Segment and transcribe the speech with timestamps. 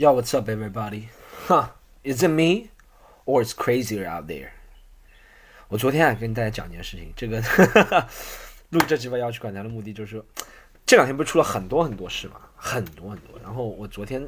[0.00, 1.10] Yo, what's up, everybody?
[1.46, 1.68] Huh?
[2.02, 2.70] Is it me,
[3.26, 4.48] or it's crazier out there?
[5.68, 7.38] 我昨天啊跟大家讲一件事情，这个
[8.70, 10.24] 录这集吧要去管他的目的就是，
[10.86, 13.38] 这两天不是出了很多很多事嘛，很多很多。
[13.42, 14.26] 然后我昨天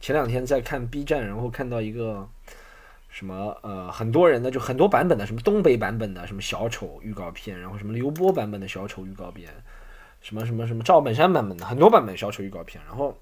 [0.00, 2.28] 前两天在看 B 站，然后看到一个
[3.08, 9.50] 什么呃很多人的就很多版本的什么东北版本的什么小丑预告片，然后什么刘波版本的小丑预告片，
[10.20, 13.18] 什么什么什么赵本山版本的很多版本小丑预告片，然后。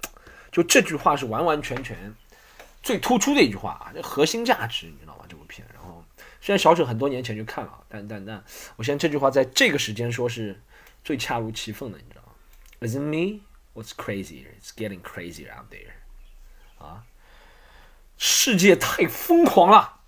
[0.51, 2.15] 就这句话是完完全全
[2.81, 5.25] 最突出的一句话啊，这核心价值你知道吗？
[5.27, 6.03] 这部片，然后
[6.41, 8.43] 虽然小丑很多年前就看了，但但但，
[8.75, 10.59] 我现在这句话在这个时间说是
[11.03, 12.33] 最恰如其分的，你知道吗
[12.81, 13.41] ？Isn't me?
[13.75, 14.45] What's crazy?
[14.59, 15.93] It's getting crazy out there.
[16.83, 17.03] 啊，
[18.17, 19.99] 世界太疯狂了，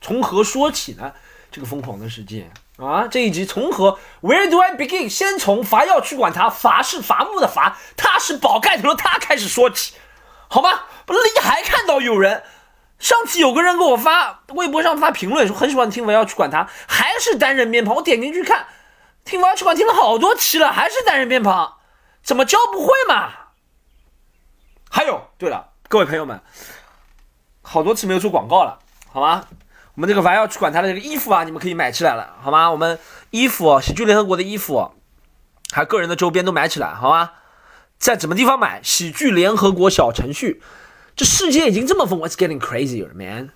[0.00, 1.14] 从何说起呢？
[1.50, 3.08] 这个疯狂的世界啊！
[3.08, 5.08] 这一集从何？Where do I begin？
[5.08, 9.94] 先从伐要去管他，伐是伐木的伐，他是宝盖头的他开始说起，
[10.48, 10.82] 好吗？
[11.04, 12.44] 不是，你还看到有人，
[13.00, 17.96] 上次有个人给我发微博上发评论说很喜欢听我要去管他，还是单人边旁。
[17.96, 18.68] 我点进去看，
[19.24, 21.78] 听我要去管听了好多期了，还是单人边旁，
[22.22, 23.30] 怎么教不会嘛？
[24.88, 26.40] 还有，对了，各位朋友们，
[27.60, 28.78] 好多次没有做广告了，
[29.12, 29.46] 好吗？
[29.98, 32.70] 我们这个凡要去管他的这个衣服啊，你们可以买起来了，好吗？
[32.70, 32.96] 我们
[33.30, 34.92] 衣服，喜剧联合国的衣服，
[35.72, 37.32] 还有个人的周边都买起来，好吗？
[37.98, 38.80] 在什么地方买？
[38.80, 40.62] 喜剧联合国小程序。
[41.16, 43.50] 这世界已经这么疯，It's getting crazier, man！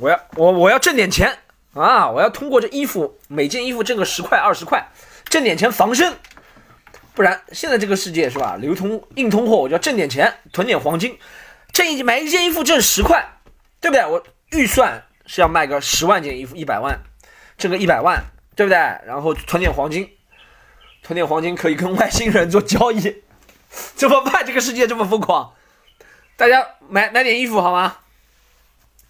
[0.00, 1.38] 我要我我要挣点钱
[1.74, 2.10] 啊！
[2.10, 4.88] 我要通过这衣服，每件衣服挣个十块二十块，
[5.26, 6.16] 挣点钱防身。
[7.14, 8.56] 不然现在这个世界是吧？
[8.56, 11.16] 流通硬通货，我就要挣点钱，囤点黄金，
[11.72, 13.38] 挣一买一件衣服挣十块，
[13.80, 14.04] 对不对？
[14.04, 15.04] 我预算。
[15.28, 16.98] 是要卖个十万件衣服，一百万，
[17.58, 18.24] 挣个一百万，
[18.56, 18.76] 对不对？
[19.06, 20.10] 然后囤点黄金，
[21.02, 23.22] 囤点黄金可以跟外星人做交易，
[23.68, 24.44] 怎么办？
[24.46, 25.52] 这个世界这么疯狂，
[26.36, 27.98] 大家买买点衣服好吗？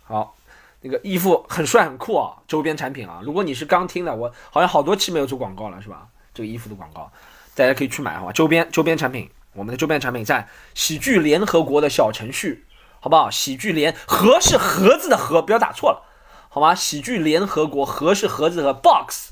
[0.02, 0.36] 好，
[0.80, 3.20] 那个衣服很帅很酷啊，周边产品啊。
[3.22, 6.08] 如果你是刚听的，我好像好多期没有做广告了，是吧？
[6.34, 7.12] 这个衣服的广告，
[7.54, 8.32] 大家可以去买哈。
[8.32, 12.66] 周边周边产品，我们的周边产品在喜剧联合国的小程序，
[12.98, 13.30] 好不好？
[13.30, 16.07] 喜剧联盒是盒子的盒，不要打错了。
[16.50, 16.74] 好吗？
[16.74, 19.30] 喜剧联合国盒是盒子和 box，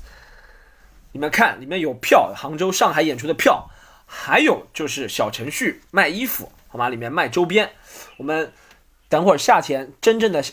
[1.11, 3.69] 你们看里面有票，杭州、上海演出的票，
[4.05, 6.89] 还有就是小程序卖衣服，好吗？
[6.89, 7.71] 里面卖周边。
[8.17, 8.53] 我们
[9.09, 10.43] 等会儿夏天真正的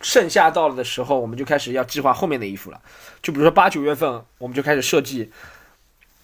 [0.00, 2.80] 盛夏到了的时候，我们就开始要计划后面的衣服了。
[3.20, 5.30] 就比如说八九月份，我们就开始设计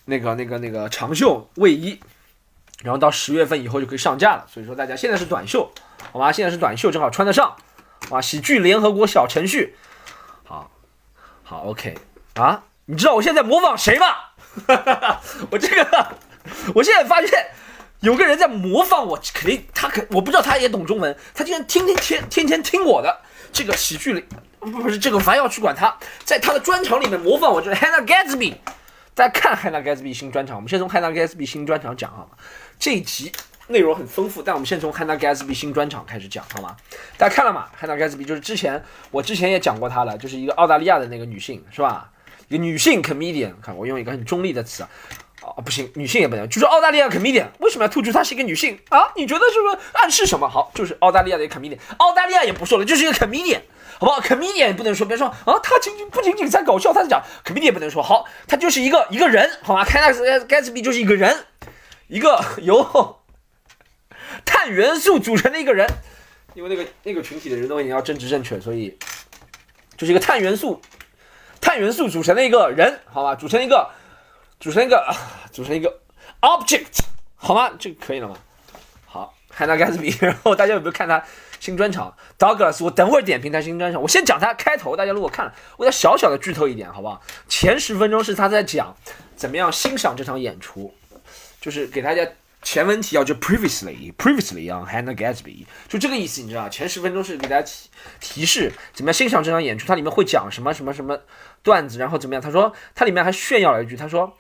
[0.06, 2.00] 那个、那个、那个长袖卫衣，
[2.82, 4.46] 然后到十月份以后就可以上架了。
[4.48, 5.70] 所以说大家现在是短袖，
[6.12, 6.30] 好吗？
[6.30, 7.56] 现在是短袖，正好穿得上。
[8.10, 9.74] 啊，喜剧联合国小程序，
[10.44, 10.70] 好，
[11.42, 11.96] 好，OK，
[12.34, 14.06] 啊，你知道我现在模仿谁吗？
[15.50, 16.08] 我这个，
[16.74, 17.48] 我现在发现
[18.00, 23.22] 有个人在模仿我，肯定他肯，我不知道他也懂中文，他竟然天天天天天听我的
[23.52, 24.24] 这个喜剧里，
[24.60, 28.54] 不不是这个，凡要去管他，在他的专场里面模仿我，就是 Hannah Gatsby，
[29.14, 32.38] 大家看 Hannah Gatsby 新专场，我们先从 Hannah Gatsby 新专场讲好吗？
[32.78, 33.32] 这一集。
[33.68, 36.76] 内容很丰富，但我们先从 Hannah Gatsby 新专场开始讲，好吗？
[37.16, 42.10] 大家看了吗？Hannah Gatsby 就是之前我之前也讲过她了，就是一个澳大利亚的那个女性，是吧？
[42.48, 44.88] 一个女性 comedian，看我用一个很中立的词啊，
[45.42, 49.10] 啊不行，女性也不能，就是澳大利亚 comedian，为什么要突出她是一个女性啊？
[49.16, 50.48] 你觉得是不是暗示什么？
[50.48, 53.62] 好，就是澳大利亚的一个 comedian，澳大利亚也不说了，就是一个 comedian，
[53.98, 60.14] 好不好？comedian 也不能说，别说啊，他仅仅不仅仅在搞笑，他在讲 comedian 也不能说，好，他就是一个一个人，好吗？Hannah
[60.46, 61.44] Gatsby 就是一个人，
[62.06, 63.18] 一个由。
[64.44, 65.86] 碳元素组成的一个人，
[66.54, 68.96] 因为那个那个群体的人都已经要争执正确，所以
[69.96, 70.80] 就是一个碳元素，
[71.60, 73.90] 碳元素组成的一个人，好吧，组成一个，
[74.60, 75.14] 组成一个，
[75.52, 76.00] 组成一个
[76.40, 77.00] object，
[77.36, 77.70] 好吗？
[77.78, 78.36] 这个可以了吗？
[79.04, 81.22] 好，Hannah Gatsby， 然后大家有没有看他
[81.60, 87.22] 新专场？Douglas，我等会儿点评他新专场，我先讲他开头，大家如果看了，我再小小的剧透一点，好不好？
[87.48, 88.96] 前十分钟是他在讲
[89.36, 90.94] 怎么样欣赏这场演出，
[91.60, 92.26] 就是给大家。
[92.62, 96.68] 前文提要就 previously previously on Hannah Gatsby，就这个意思，你知道？
[96.68, 97.88] 前十分钟是给大家提
[98.18, 101.20] 提示怎么样欣赏这场演出，它里面会讲什么什么什么
[101.62, 102.42] 段子，然后怎么样？
[102.42, 104.36] 他说它里面还炫耀了一句，他说，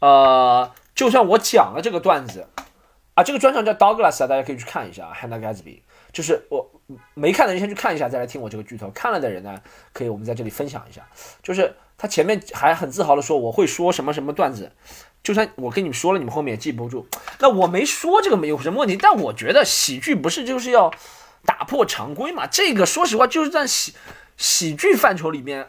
[0.00, 2.48] 呃，就算我讲了这个段子
[3.14, 5.82] 啊，这个专场叫 Douglas 啊，大家可以去看一下 Hannah Gatsby，
[6.12, 6.68] 就是我
[7.14, 8.90] 没看的人先去看一下，再来听我这个剧透。
[8.90, 9.60] 看了的人呢，
[9.92, 11.06] 可以我们在这里分享一下，
[11.44, 14.72] 就是他前面还很自豪的说我会说什么什么段子。
[15.28, 17.06] 就算我跟你们说了，你们后面也记不住。
[17.38, 20.90] 那我没说这个没有什么问题，但我觉得喜剧不是就是要
[21.44, 22.46] 打破常规嘛？
[22.46, 23.92] 这个说实话就是在喜
[24.38, 25.68] 喜剧范畴里面，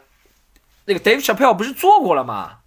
[0.86, 2.60] 那个 Dave Chappelle 不是做过了吗？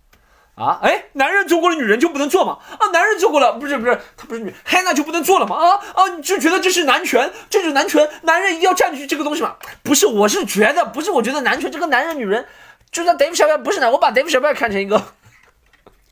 [0.54, 2.60] 啊，哎，男人做过了，女人就不能做吗？
[2.78, 5.56] 啊，男人做过了，不是不是，他不是女，Hannah 就不能做了吗？
[5.56, 9.56] 啊啊，你就觉得这是男权，这是男权，男人一定要占据这个东西吗？
[9.82, 12.46] 不是，我是觉得，不是，我觉得男权这个男人女人，
[12.92, 15.04] 就算 Dave 小贝不是男，我把 Dave 小贝看成一个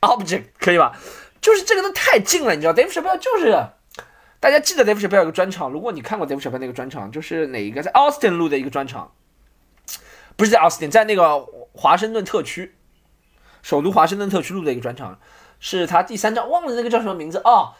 [0.02, 0.98] object 可以吧？
[1.40, 3.52] 就是这个都太近了，你知道，Dave Shapell 就是，
[4.40, 9.14] 大家记得 Dave Shapell 有个专场，如果你看过 Dave Shapell 那个专场，就是哪一个在 Austin 录的一个专场，
[10.36, 12.76] 不是在 Austin，在那个华盛顿特区。
[13.64, 15.20] 首都华盛顿特区录的一个专场，
[15.60, 17.74] 是他第三张，忘了那个叫什么名字哦，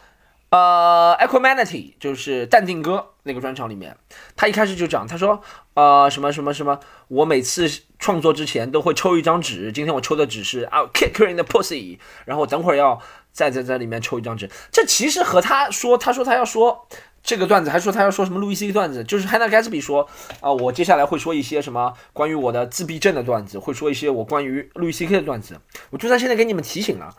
[0.52, 3.96] 呃，Equanimity，就是淡定哥那个专场里面，
[4.36, 6.78] 他一开始就讲，他说，呃，什么什么什么，
[7.08, 7.66] 我每次
[7.98, 13.00] 创作之前都会抽一张纸，今天我抽的纸是 I'll kick her in the pussy，然后我等会儿要
[13.32, 16.86] 再在在里面抽一张纸，这其实和他说，他说他要说。
[17.24, 20.08] 这个段子还说他要说什么路易 C 段子，就是 Hannah Gatsby 说
[20.40, 25.56] 啊，我接下来会说一些什么关于我的自闭症的段子，会说一些我关于路易 C K 的段子。
[25.90, 27.14] 我就算现在给你们提醒了，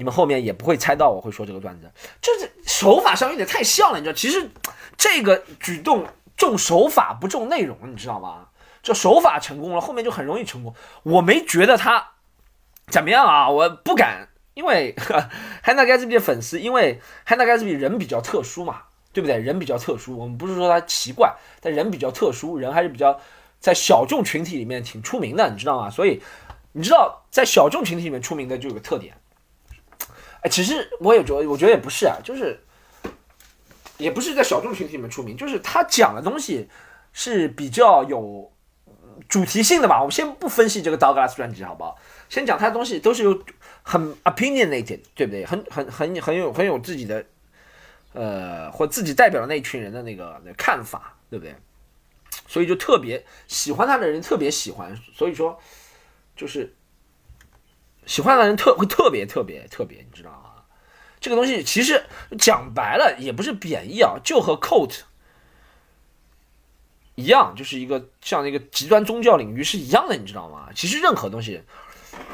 [0.00, 1.92] 你们后面也不会猜到我会说这个段子。
[2.22, 4.16] 就是手法上有点太像了，你知道？
[4.16, 4.48] 其实
[4.96, 6.06] 这个举动
[6.38, 8.46] 重手法不重内容，你知道吗？
[8.82, 10.74] 就手法成功了，后面就很容易成功。
[11.02, 12.12] 我没觉得他
[12.86, 14.94] 怎么样啊，我不敢，因为
[15.62, 18.84] Hannah Gatsby 的粉丝，因为 Hannah Gatsby 人比较特殊嘛。
[19.12, 19.36] 对不对？
[19.38, 23.20] 人比较特殊，我们不是说他奇怪，但人比较特殊，人还是比较
[23.58, 25.90] 在小众群体里面挺出名的，你知道吗？
[25.90, 26.22] 所以
[26.70, 29.19] 你知道在小众群体里面出名的就有个特点，
[30.42, 32.60] 哎，其实我也觉得，我觉得也不是啊，就是
[33.98, 36.68] 也不是在小众群体里面出名，就是他讲的东西
[37.12, 38.52] 是比较有
[39.28, 39.98] 主题性的吧。
[40.00, 41.98] 我们先不分析这个 Douglas 专辑好不好？
[42.28, 43.42] 先讲他的东西都是有
[43.82, 45.44] 很 opinionated，对不对？
[45.44, 47.24] 很很很很有很有自己的。
[48.12, 51.54] 呃，或自己代表的那一群人的那个那看法，对不对？
[52.48, 55.56] 所以就特别喜欢他的人特别喜欢，所以说
[56.34, 56.74] 就是
[58.10, 60.64] 喜欢的人特会特别特别特别，你知道吗？
[61.20, 62.04] 这个东西其实
[62.36, 65.02] 讲白了也不是贬义啊，就和 cult
[67.14, 70.70] 一样，就是一个像那个极端宗教领域是一样的，你知道吗？
[70.74, 71.62] 其实任何东西，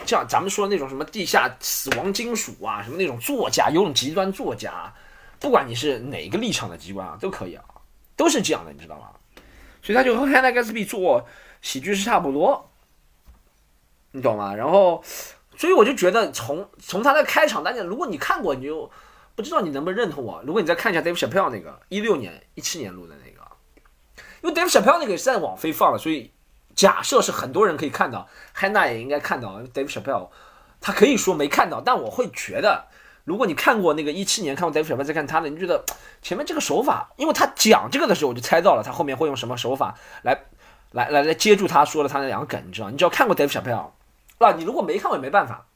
[0.06, 4.90] 像咱们说那种什么地下死亡金属啊，什么那种作家，有种极端作家。
[5.38, 7.62] 不管你是哪个立场的机关啊，都可以啊，
[8.16, 9.10] 都是这样的，你知道吗？
[9.82, 11.28] 所以他就和 Hannah Gatsby 做
[11.60, 12.70] 喜剧是差不多，
[14.12, 14.54] 你懂吗？
[14.54, 15.04] 然后，
[15.56, 18.90] 所以我就觉得从从他的开场，大家如果你看过，你就
[19.34, 20.42] 不知道你能不能认同我。
[20.46, 23.42] 如果你再看一下 Dave Chappelle 那个一六年、一七年录的那个，
[24.42, 26.30] 因为 Dave Chappelle 那个是在网飞放了，所以
[26.74, 29.60] 假设是很多人可以看到，Hannah 也应该看到。
[29.74, 30.28] Dave Chappelle
[30.80, 32.86] 他可以说没看到，但我会觉得。
[33.24, 35.84] 如果你看过那个一七年看过 Dave Chappelle 再看他的，你觉得
[36.22, 40.32] 前面这个手法，因为他讲这个的时候，我就猜到了他后面会用什么手法来，
[40.92, 42.88] 来来来接住他说的他那两个梗，你知道？
[42.88, 43.90] 你只要看过 Dave Chappelle，
[44.38, 45.66] 那，你如果没看过也没办法。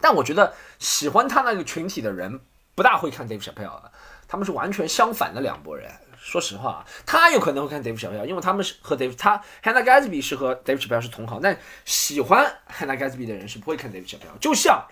[0.00, 2.40] 但我觉得喜欢他那个群体的人
[2.74, 3.92] 不大会看 Dave Chappelle，的
[4.28, 5.90] 他们是完全相反的两拨人。
[6.18, 14.86] 说实话啊，他有可能会看 Dave Chappelle，因为他们是和 Dave 他 Hannah Gatsby 是和 Dave Chappelle 是同行，但喜欢 Hannah Gatsby 的人是不会看 Dave Chappelle，就像。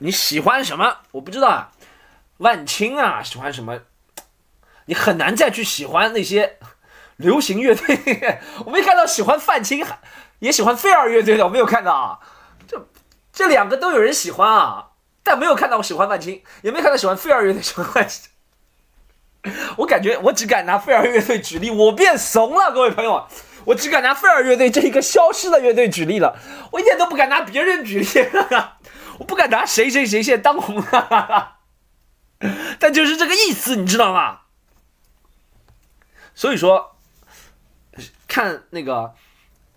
[0.00, 0.96] 你喜欢什么？
[1.10, 1.70] 我不知道啊，
[2.38, 3.80] 万青啊，喜欢什么？
[4.86, 6.58] 你很难再去喜欢那些
[7.16, 8.40] 流行乐队。
[8.64, 9.84] 我没看到喜欢范青，
[10.44, 12.18] 也喜欢飞儿乐队的，我没有看到啊。
[12.68, 12.86] 这
[13.32, 14.90] 这两个都有人喜欢啊，
[15.22, 18.28] 但没有看到我喜欢范青，也没看到喜欢飞儿乐队喜欢范青。
[19.78, 23.26] 我感觉我只敢拿飞儿乐队举例，我变怂了，各位朋友，
[23.64, 26.38] 我只敢拿飞儿乐队这一个消失的乐队举例了，
[26.72, 28.06] 我一点都不敢拿别人举例。
[29.18, 31.56] 我不敢拿谁谁谁现在当红了，
[32.78, 34.40] 但就是这个意思，你知道吗？
[36.34, 36.96] 所以说，
[38.26, 39.14] 看那个，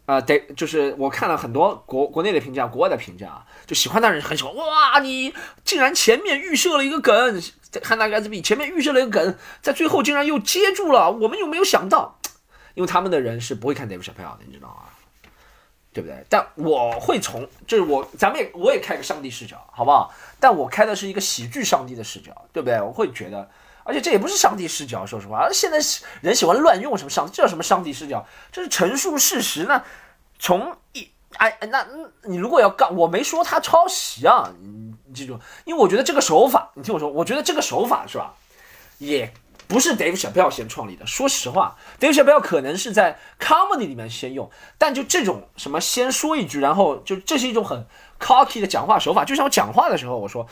[0.07, 4.55] 啊，得就是我看了很多国国内的评价，国外的评价，就喜欢的人很喜欢。
[4.55, 5.33] 哇，你
[5.65, 7.41] 竟然前面预设了一个梗，
[7.83, 12.19] 看那个 SB 前面预设了一个梗，在最后竟然又接住了，我们又没有想到，
[12.73, 14.83] 因为他们的人是不会看 Dave chappell 的，你知道吗？
[15.91, 16.23] 对不对？
[16.29, 20.13] 但我会从，就是我，咱们也我也开个上帝视角，好不好？
[20.39, 22.79] 但我开的是一个喜剧上帝的视角，对不对？
[22.79, 23.49] 我会觉得，
[23.87, 25.47] 而且这也不是上帝视角，说实话。
[25.51, 25.77] 现在
[26.21, 28.25] 人喜欢乱用什么上，这叫什么上帝视角？
[28.51, 29.81] 这是陈述事实呢。
[30.37, 31.87] 从一哎，那
[32.23, 38.33] 你如果要告，我没说他抄袭啊，你你记住，因为我觉得这个手法，你听我说，我觉得这个手法是吧，
[38.97, 39.33] 也。
[39.69, 41.05] 不是 Dave Chappelle 先创立的。
[41.05, 47.85] 说实话，Dave Chappelle 可能是在 comedy 里面先用，但就这种什么先说一句，然后就这是一种很
[48.17, 49.25] cocky 的讲话手法。
[49.25, 50.47] 就像我讲话的时候，我说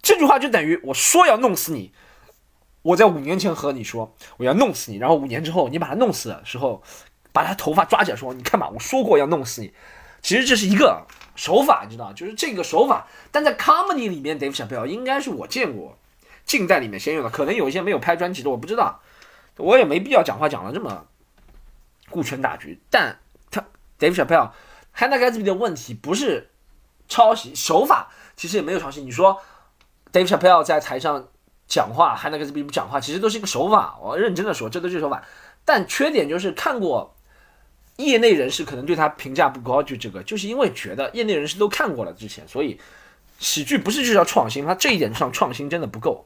[0.00, 1.92] 这句话就等于我说要弄死你。
[2.82, 6.82] 我在五年前和你说我要弄死你，然后五年之后你把他弄死的时候，
[7.32, 9.72] 把他头发抓起来说你看吧，我说过要弄死你。
[10.22, 13.06] 其实这是一个手法，你知道，就是这个手法。
[13.30, 15.96] 但在 comedy 里面，Dave Chappelle 应该是我见过
[16.44, 19.00] 近代里面先用的，可能有一些没有拍专辑的，我不知道，
[19.56, 21.06] 我也没必要讲话讲的这么
[22.10, 22.78] 顾全大局。
[22.90, 23.18] 但
[23.50, 23.64] 他
[23.98, 24.50] Dave Chappelle
[24.94, 26.50] Hannah Gatsby 的问题不是
[27.08, 29.00] 抄袭手法，其实也没有抄袭。
[29.00, 29.40] 你说
[30.12, 31.28] Dave Chappelle 在台上
[31.70, 33.98] 讲话，Hannah Gatsby 不讲话，其实都是一个手法。
[34.02, 35.24] 我认真的说，这都是手法。
[35.64, 37.16] 但缺点就是看过。
[37.96, 42.80] 业内人士可能对他评价不高，就这个，就是因为觉得业内人士都看过了之前，所以
[43.38, 46.24] 喜剧不是就是要创新，他这一点上创新真的不够，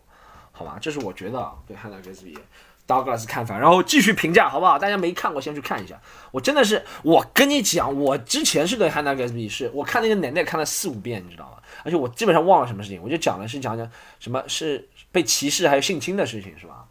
[0.53, 0.79] 好吧？
[0.81, 2.39] 这是我觉得对汉娜·格斯比、
[2.87, 4.79] 道格拉斯看法，然后继续评价，好不好？
[4.79, 6.01] 大家没看过先去看一下。
[6.31, 11.59] 我真的是，我跟你讲，我之前是对汉娜·格斯比是我看那个奶奶看了四五遍，你知道吗？
[11.85, 13.89] 而且我基本上忘了什么事情，我就讲的是讲讲
[14.19, 16.87] 什么是被歧视还有性侵的事情，是吧？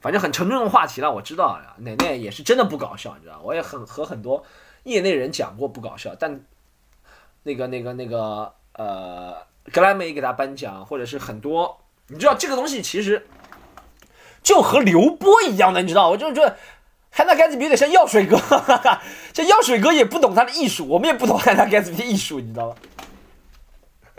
[0.00, 4.44] 反正很沉重的话题了，我知道，奶奶也是真的不搞笑，你知道，我也很和很多
[4.82, 6.40] 业内人讲过不搞笑，但
[7.44, 9.36] 那个那个那个呃，
[9.72, 13.28] 格莱美给他颁奖，或者是很多，你知道这个东西其实
[14.42, 16.56] 就和刘波一样的，你知道，我就觉得
[17.12, 18.36] 汉娜盖茨比有点像药水哥，
[19.32, 22.74] 这药水哥也不懂他的艺术，我们也不懂汉娜盖茨比的艺术，你知道吗？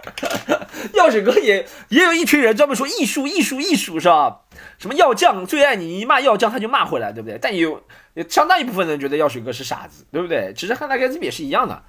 [0.06, 4.42] 哈哈药水哥也也有一群人专门说艺术艺术艺术是吧？
[4.78, 7.38] 什么药匠最爱你，一骂药匠他就骂回来，对不对？
[7.42, 7.82] 但也有
[8.30, 10.54] 相当一部分人觉得药水哥是傻子，对不对？
[10.56, 11.84] 其实汉娜盖茨比也是一样的，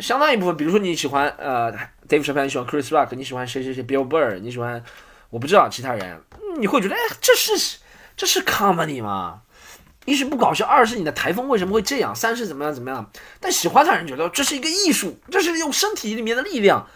[0.00, 1.70] 相当一部分，比如说你喜欢呃
[2.08, 4.82] Dave c h a p p e l l 你喜欢 Chris Rock，你喜欢谁谁谁 Bill Burr，你喜欢
[5.28, 6.20] 我不知道其他人，
[6.58, 7.78] 你会觉得哎，这是
[8.16, 9.42] 这是 comedy 吗？
[10.06, 12.14] 一是不搞笑，二是你的台风为什么会这样？
[12.14, 13.10] 三是怎么样怎么样？
[13.38, 16.86] 但喜欢他人觉得这是一个艺术，这是用身体里面的力量。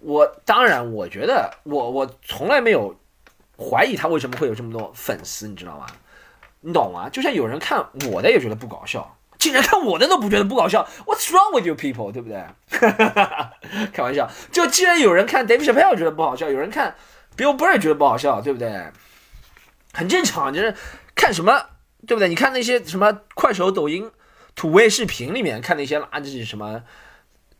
[0.00, 2.94] 我当然，我觉得我我从来没有
[3.56, 5.86] 怀疑他为什么会有这么多粉丝，你知道吗？
[6.60, 7.08] 你懂吗？
[7.08, 12.10] 就像有人看我的也觉得不搞笑，竟然看我的都不觉得不搞笑，What's wrong with you people？
[12.10, 12.44] 对不对？
[13.92, 16.96] 开玩笑，就既然有人看 David Chappelle 觉得不好笑，有人看
[17.36, 18.90] Bill Burr 觉得不好笑，对不对？
[19.92, 20.74] 很正常，就是
[21.14, 21.66] 看什么。
[22.06, 22.28] 对不对？
[22.28, 24.10] 你看那些什么快手、抖音、
[24.54, 26.82] 土味视频里面看那些垃圾什么，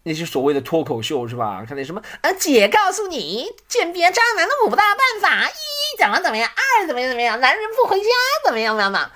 [0.03, 1.65] 那些所谓的脱口秀是吧？
[1.67, 8.09] 看那什么啊，姐告诉你鉴别渣男的五大办法：一怎么怎么样，二怎么样怎么样，男人不回家
[8.45, 9.11] 怎么样怎么样，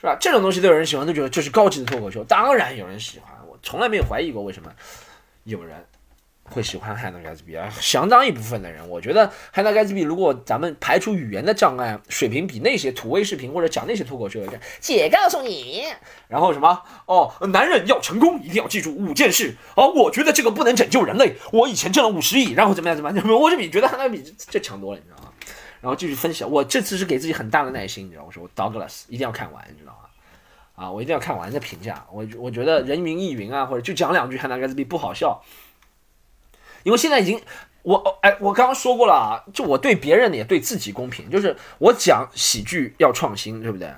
[0.00, 0.16] 是吧？
[0.20, 2.24] 这种东西都有人喜欢，都觉得这是高级的脱口秀。
[2.24, 4.72] 当然有人喜欢，我从来没有怀疑过为什么
[5.44, 5.86] 有人。
[6.44, 15.84] 会喜欢汉娜盖茨比啊，相当一部分的人，我觉得汉娜盖茨比，如果咱们排除语言的障碍，水平比那些土味视频或者讲那些脱口秀的，姐告诉你，
[16.28, 16.82] 然后什么？
[17.06, 19.54] 哦，男人要成功一定要记住五件事。
[19.76, 25.32] 哦，我觉得这个不能拯救人类，我以前挣了五十亿，然后怎么样怎么样， 我就比觉得汉娜比这强多了，你知道吗？
[25.80, 29.98] 然后继续分析，我这次是给自己很大的耐心，你知道，我说我 Douglas 一定要看完，你知道吗？
[30.74, 35.42] 啊，我一定要看完再评价，我我觉得人云亦云啊，或者就讲两句汉娜盖茨比不好笑。
[36.82, 37.40] 因为现在已经，
[37.82, 43.90] 我哎，我刚刚说过了啊，就我对别人也对自己公平，就是我讲喜剧要创新，对不对？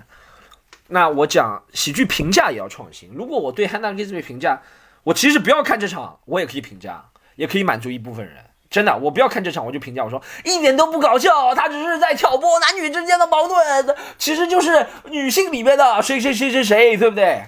[0.89, 3.11] 那我讲喜剧评价也要创新。
[3.15, 4.61] 如果我对汉娜·盖茨比评价，
[5.03, 7.03] 我其实不要看这场，我也可以评价，
[7.37, 8.37] 也可以满足一部分人。
[8.71, 17.45] 真的，我不要看这场，我就评价，我说一点都不搞笑，他只是在挑拨男女之间的矛盾，其实就是女性里面的谁谁谁谁谁，对不对？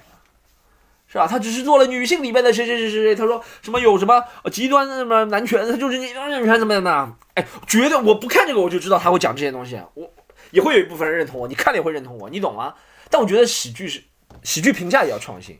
[1.09, 1.27] 是吧？
[1.27, 3.15] 他只是做了女性里面的谁谁谁谁谁。
[3.15, 7.17] 他说什么有什么极端的什么男权，他就是极端男权怎么样的？
[7.35, 9.81] 哎，绝对我不看这个我就知道他会讲这些东西。
[9.95, 10.11] 我
[10.51, 12.75] 也会有一部分人认同我，你看了也会认同我，你懂吗？
[13.09, 14.03] 但我觉得喜剧是
[14.43, 15.59] 喜剧评价也要创新。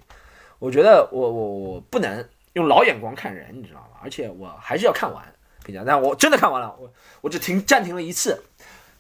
[0.59, 3.99] 我觉得我我我不能用老眼光看人，你知道吗？
[4.03, 5.25] 而且我还是要看完
[5.65, 5.85] 评价。
[5.87, 8.43] 但我真的看完了，我我只停暂停了一次，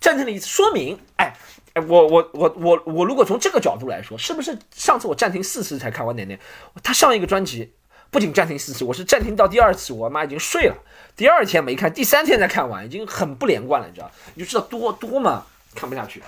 [0.00, 1.34] 暂停了一次，说明哎。
[1.76, 6.38] 哎，我我我我我如果从这个角度来说，是不是上次我暂停四次才看完奶奶？
[6.82, 7.74] 他上一个专辑
[8.10, 10.76] 不仅暂停四次，我是暂停到第二次，我妈已经睡了，
[11.14, 14.10] 第二天没看，第三天才看完，已经很不连贯了，你知道？
[14.32, 16.22] 你就知道多多嘛，看不下去。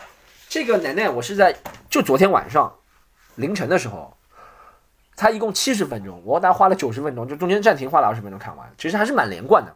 [0.51, 1.57] 这个奶奶，我是在
[1.89, 2.71] 就昨天晚上
[3.37, 4.15] 凌晨的时候，
[5.17, 9.75] 他一共七十分钟，我大概花了九十分钟，就中间暂停花了二十分钟看完，其实还是蛮连贯的。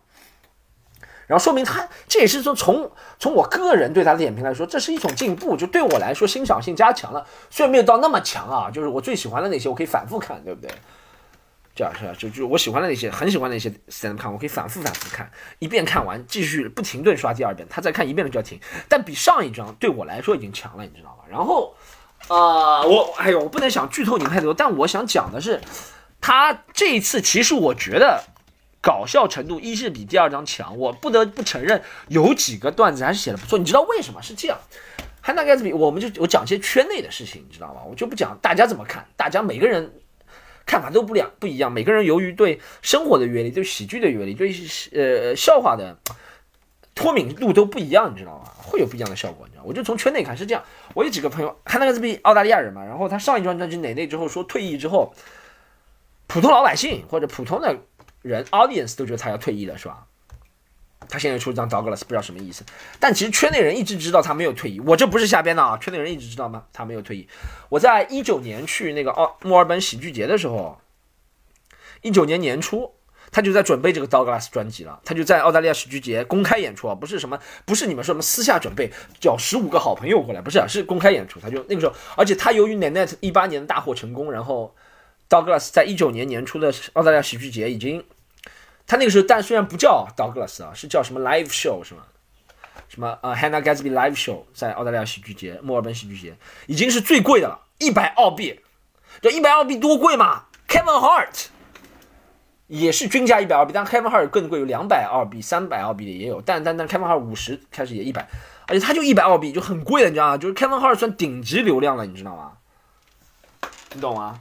[1.32, 7.26] 然后说明他这也是说从从我个人对他的点评来说，这是一种进步，就对我来说欣赏性加强了。
[7.48, 10.70] 虽然没有到那么强啊，就是我最喜欢的那些，我可以反复看，对不对？
[11.74, 12.12] 这样是吧？
[12.18, 17.66] 就就我喜欢的那些，很喜欢的那些 stand 看，我可以反复反复看，一遍看完，继续不停顿刷第二遍。
[17.70, 21.24] 他再看一遍了就要停，但比上一章对我来说已经强了，你知道吧？
[21.30, 21.74] 然后，
[22.28, 25.58] 呃，我哎呦，我不能想剧透你太多，但我想讲的是，
[26.20, 28.22] 他这一次其实我觉得。
[28.82, 33.58] 搞笑程度一是比第二章强，我不得不承认有几个段子还是写的不错。
[33.58, 34.58] 你知道为什么是这样？
[35.20, 37.82] 汉娜盖茨比，我们就我讲些圈内的事情，你知道吗？
[37.88, 39.92] 我就不讲大家怎么看，大家每个人
[40.66, 41.70] 看法都不两不一样。
[41.70, 44.52] 每个人由于对生活的阅历、对喜剧的阅历、对
[44.92, 45.96] 呃笑话的
[46.92, 48.50] 脱敏度都不一样，你知道吗？
[48.56, 49.62] 会有不一样的效果，你知道？
[49.64, 50.64] 我就从圈内看是这样。
[50.92, 55.14] 我有几个朋友，汉娜盖茨比澳大利亚人嘛，然后他上一张专辑哪内之后说退役之后，
[56.26, 57.76] 普通老百姓或者普通的
[58.22, 60.06] 人 audience 都觉得他要退役了，是吧？
[61.08, 62.64] 他现在出一张 Douglas，不知道什么意思。
[63.00, 65.76] 但其实圈内人一直知道他没有退役，我这不是瞎编的啊！
[65.76, 66.64] 圈内人一直知道吗？
[66.72, 67.28] 他没有退役。
[67.68, 70.80] 我在一九年去那个澳墨尔本喜剧节的时候，
[72.02, 72.92] 一九年年初，
[73.32, 75.00] 他就在准备这个 Douglas 专辑了。
[75.04, 81.40] 他就在澳大利亚喜剧节公开演出啊，不是什么，不是你们说什么私下准备，叫十五个好朋友过来，不是，是公开演出。
[81.40, 84.74] 他就那个时候，而且他由于 Nannet 一八年大获成功，然后
[85.32, 88.04] Douglas 在一九年年初的澳大利亚喜剧节已经。
[88.86, 92.02] 他那个时候，但虽然不叫 Douglas 啊，是叫什么 Live Show 是吗？
[92.88, 96.36] 什么呃 Hannah Gatsby Live Show 在澳大利亚喜剧节，墨尔本喜剧节
[96.66, 98.60] 已经是最贵的了，一百澳币。
[99.22, 101.46] 这一百澳币多贵嘛？Kevin Hart
[102.66, 106.42] 也是均价一百澳币，但 Kevin Hart 更贵，有两百澳币、三百澳币的也有。
[106.42, 108.28] 但但但 Kevin Hart 五十开始也一百，
[108.66, 110.36] 而且他就一百澳币就很贵了，你知道吗？
[110.36, 112.52] 就是 Kevin Hart 算顶级流量了，你知道吗？
[113.94, 114.40] 你懂吗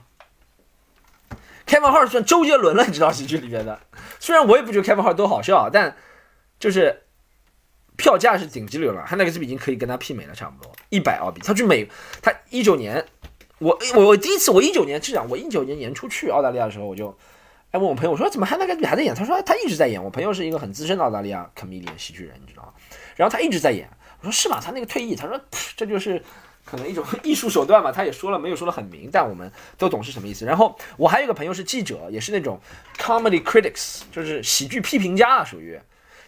[1.72, 3.80] ？Kevin Hart 算周杰伦了，你知道喜剧里面的。
[4.20, 5.96] 虽然我也不觉得 Kevin Hart 多好笑，但
[6.60, 7.04] 就是
[7.96, 11.40] 票价是顶级流量，他那个是已经可以跟他媲美了，差不多一百澳币。
[11.42, 11.88] 他去美，
[12.20, 13.02] 他一九年，
[13.58, 17.16] 我我我第一次我一九年是讲我一九年年初去澳大利亚的时候，我就
[17.70, 19.14] 哎问我朋友我说怎么还那个还在演？
[19.14, 20.04] 他说他一直在演。
[20.04, 22.74] 我朋友是一个很资深的澳大利亚 comedian 喜剧人，你知道吗？
[23.16, 23.88] 然后他一直在演。
[24.20, 24.60] 我说是吗？
[24.62, 25.40] 他那个退役，他说
[25.74, 26.22] 这就是。
[26.64, 30.44] 可能一种 艺术手段嘛，他也说了，没有说的很明，但我们都懂是什么意思。
[30.44, 32.60] 然后我还有一个朋友是记者，也是那种
[32.98, 35.78] comedy critics，就是喜剧批评家啊，属于，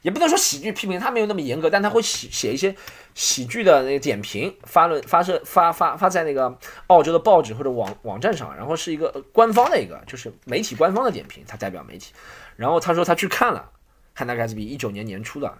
[0.03, 2.75] 也不能说喜剧批评，他没有那么严格，但他会写写一些
[3.14, 12.12] 喜剧的那个点评，发了发射发发发在那个澳洲的报纸或者网网站上，然后是一个官方的一个，就是媒体官方的点评，他代表媒体。
[12.57, 13.71] 然后他说他去看了
[14.19, 15.59] 《汉娜盖茨比》一九年年初的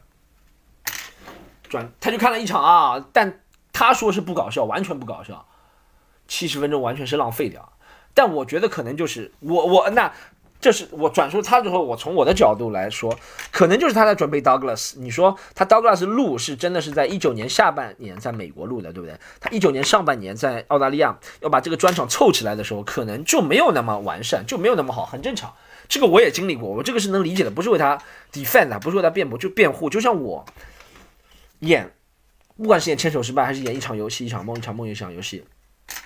[1.69, 3.41] 转，他就看了一场啊，但。
[3.75, 5.45] 他说是不搞笑，完全不搞笑，
[6.29, 7.73] 七十分钟完全是浪费掉。
[8.15, 10.13] 但我觉得可能就是我我那
[10.61, 13.19] 这是我转述他之后，我从我的角度来说，
[13.51, 14.95] 可能就是他在准备 Douglas。
[14.97, 19.19] 你说他 Douglas 录是真的是在一九年下半年在美国录的，对不对？
[19.41, 25.53] 他一九年上半年在澳大利亚要把这个专场凑起来的时候，可能就没有那么完善，就没有那么好，很正常。
[25.89, 28.01] 这个我也经历过，我这个是能理解的，不是为他
[28.33, 29.91] defend，啊不是为他辩驳，就辩护。
[29.91, 30.47] 就像我
[31.59, 31.93] 演。
[32.57, 35.45] 不管是演牵手失败，还是演一场游戏、一场梦、一场梦、一场游戏，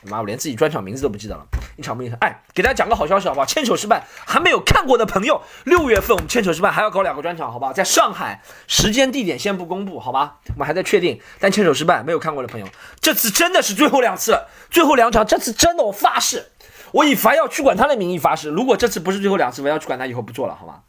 [0.05, 1.47] 妈，我连自己专场名字都不记得了。
[1.77, 3.45] 一场梦，一场哎，给大家讲个好消息好不好？
[3.45, 7.73] 牵手失败还没有看过的朋友，六月份我们牵手失败还要搞两个专场，好不好？
[7.75, 10.41] 在上海，时间地点先不公布，好吧？
[10.55, 11.21] 我们还在确定。
[11.39, 12.67] 但牵手失败没有看过的朋友，
[12.99, 16.51] 这次真的是最后两次，最后两场，这次真的我发誓，
[16.93, 20.81] 我以凡要去管他的名义发誓，如果这次不是最后两次，我要去管他以后不做了，好吗？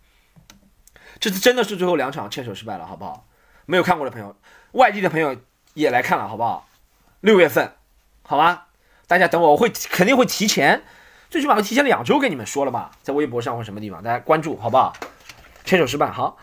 [1.19, 3.27] 这次真的是最后两场牵手失败了，好不好？
[3.65, 4.35] 没有看过的朋友，
[4.71, 5.35] 外地的朋友。
[5.73, 6.67] 也来看了，好不好？
[7.21, 7.73] 六月份，
[8.23, 8.67] 好吧，
[9.07, 10.83] 大家等我，我会肯定会提前，
[11.29, 14.95] 最起码会提前两周跟你们说了吧，在微博上或什么地方，大家关注，好不好？
[15.65, 16.37] 牵手失败，好，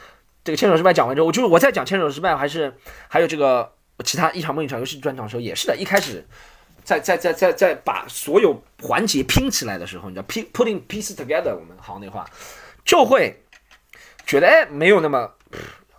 [0.44, 2.76] 这个牵手失败讲完之后，我就是我在讲牵手失败，还是
[3.08, 3.72] 还有这个
[4.04, 6.26] 其他一场梦一场游戏专场的时候，也是的，一开始
[6.84, 12.28] 在在在在在把所有环节拼起来的时候，你知道拼 putting pieces together，我们好那话，
[12.84, 13.42] 就会
[14.26, 15.32] 觉得哎，没有那么。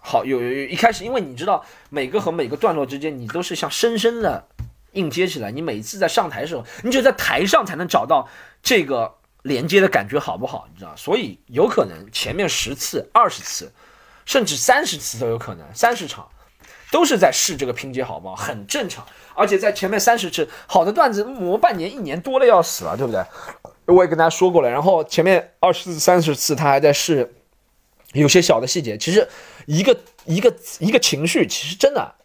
[0.10, 4.48] 好，有有有，一开始，因为你知道每个和每个段落之间，你都是像深深的
[4.94, 5.52] 硬接起来。
[5.52, 8.26] 你每次在上台的时候，你只有在台上才能找到
[8.64, 10.66] 这个连接的感觉好不好？
[10.72, 13.70] 你知道，所以有可能前面十次、二十次，
[14.26, 16.26] 甚至三十次都有可能，三十场
[16.90, 19.06] 都是在试这个拼接好不好，很正常。
[19.36, 23.22] 而且在前面三十次好的段子磨半年、一年多了要死了，对不对？
[23.94, 24.70] 我也跟大家说过了。
[24.70, 27.34] 然后前面二十次、三十次他还在试。
[28.14, 29.28] 有些小的细节，其实
[29.68, 32.16] 一个一个一个情绪，其实真的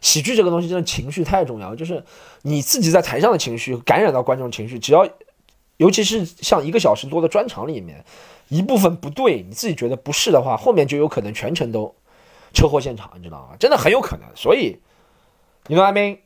[0.00, 1.74] 喜剧这个东西，真的情绪太重要。
[1.74, 2.02] 就是
[2.42, 5.08] 你自己在台上的情绪感染到观众情绪，只要
[5.76, 8.04] 尤其是像一个小时多的专场里面，
[8.48, 11.92] 一部分不对，你自己觉得不是的话，后面就有可能全程都
[12.52, 13.56] 车祸现场，你知道吗？
[13.58, 14.28] 真的很有可能。
[14.36, 14.78] 所以
[15.66, 16.20] 你懂阿明，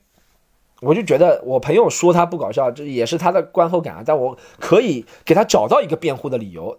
[0.83, 4.03] 我就觉得我朋友说他不搞笑，这也是他的观后感啊。
[4.05, 6.79] 但我可以给他找到一个辩护的理由。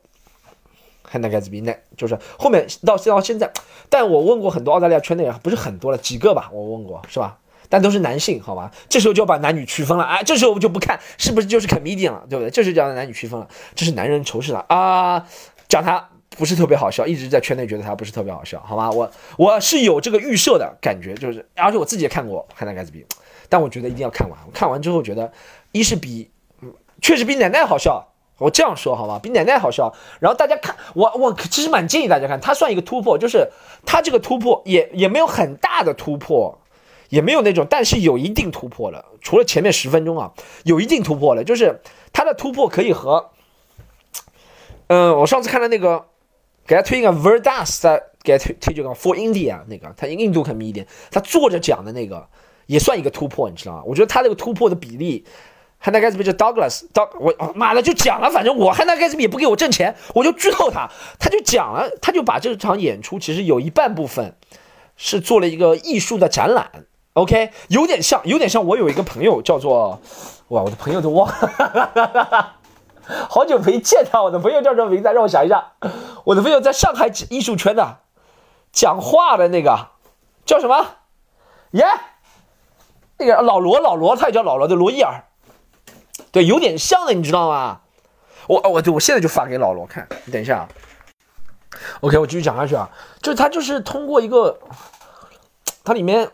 [1.09, 3.51] 汉娜盖茨比那就是后面到到现在，
[3.89, 7.39] 但我问过很多澳大利亚圈内人，不是很多了，几个吧，我问过是吧？
[7.71, 8.71] 但都是男性，好吧？
[8.87, 12.49] 这时候就要把男女区分了，哎，这时候我就不看是不是就是 comedian 了，对不对？
[12.49, 15.27] 这是叫男女区分了，这是男人仇视了啊！
[15.67, 18.89] 讲他不是特别好笑，一直在圈内觉得他不是特别好笑，好吧？
[18.89, 23.05] 我我是有这个预设的感觉，就是而且我自己也看过汉娜盖茨比，
[23.47, 25.31] 但我觉得一定要看完，看完之后觉得
[25.71, 26.31] 一是比，
[27.03, 28.13] 确实比奶奶好笑。
[28.39, 29.19] 我这样说好吧？
[29.21, 29.93] 比奶奶好笑。
[30.19, 33.47] 然后大家看我，我其实蛮建议大家看，它算一个突破，就是
[33.85, 36.57] 它这个突破也也没有很大的突破，
[37.09, 39.05] 也没有那种，但是有一定突破了。
[39.21, 40.31] 除了前面十分钟啊，
[40.63, 41.81] 有一定突破了，就是
[42.13, 43.29] 它的突破可以和，
[44.87, 46.05] 嗯，我上次看的那个，
[46.65, 52.25] 给他推一个 Verdas 的，给他推推这个 For India 那个，他印度肯迷一点，他坐着讲的那个
[52.67, 53.83] 也算一个突破，你知道吗？
[53.85, 55.25] 我觉得他这个突破的比例。
[55.81, 64.35] 汉娜盖茨比叫 Douglas，Doug 我妈的就讲了，反正我汉娜盖茨比也不给我挣钱，我就剧透他，他就讲了，他就把这场演出其实有一半部分
[64.97, 66.69] 是做了一个艺术的展览
[67.13, 70.01] ，OK，有点像，有点像我有一个朋友叫做，
[70.49, 72.55] 哇，我的朋友都忘了，
[73.29, 75.09] 好久没见他，我的朋友叫什么名字？
[75.13, 75.71] 让我想一下，
[76.25, 77.99] 我的朋友在上海艺术圈的，
[78.73, 79.87] 讲话的那个
[80.45, 80.85] 叫什么？
[81.71, 81.85] 耶，
[83.17, 85.23] 那个老罗，老罗，他也叫老罗的罗伊尔。
[86.31, 87.81] 对，有点像的，你知道吗？
[88.47, 90.69] 我我我现在就发给老罗看，你等一下啊。
[92.01, 92.89] OK，我继续讲下去啊，
[93.21, 94.59] 就是他就是通过一个，
[95.83, 96.29] 它里面，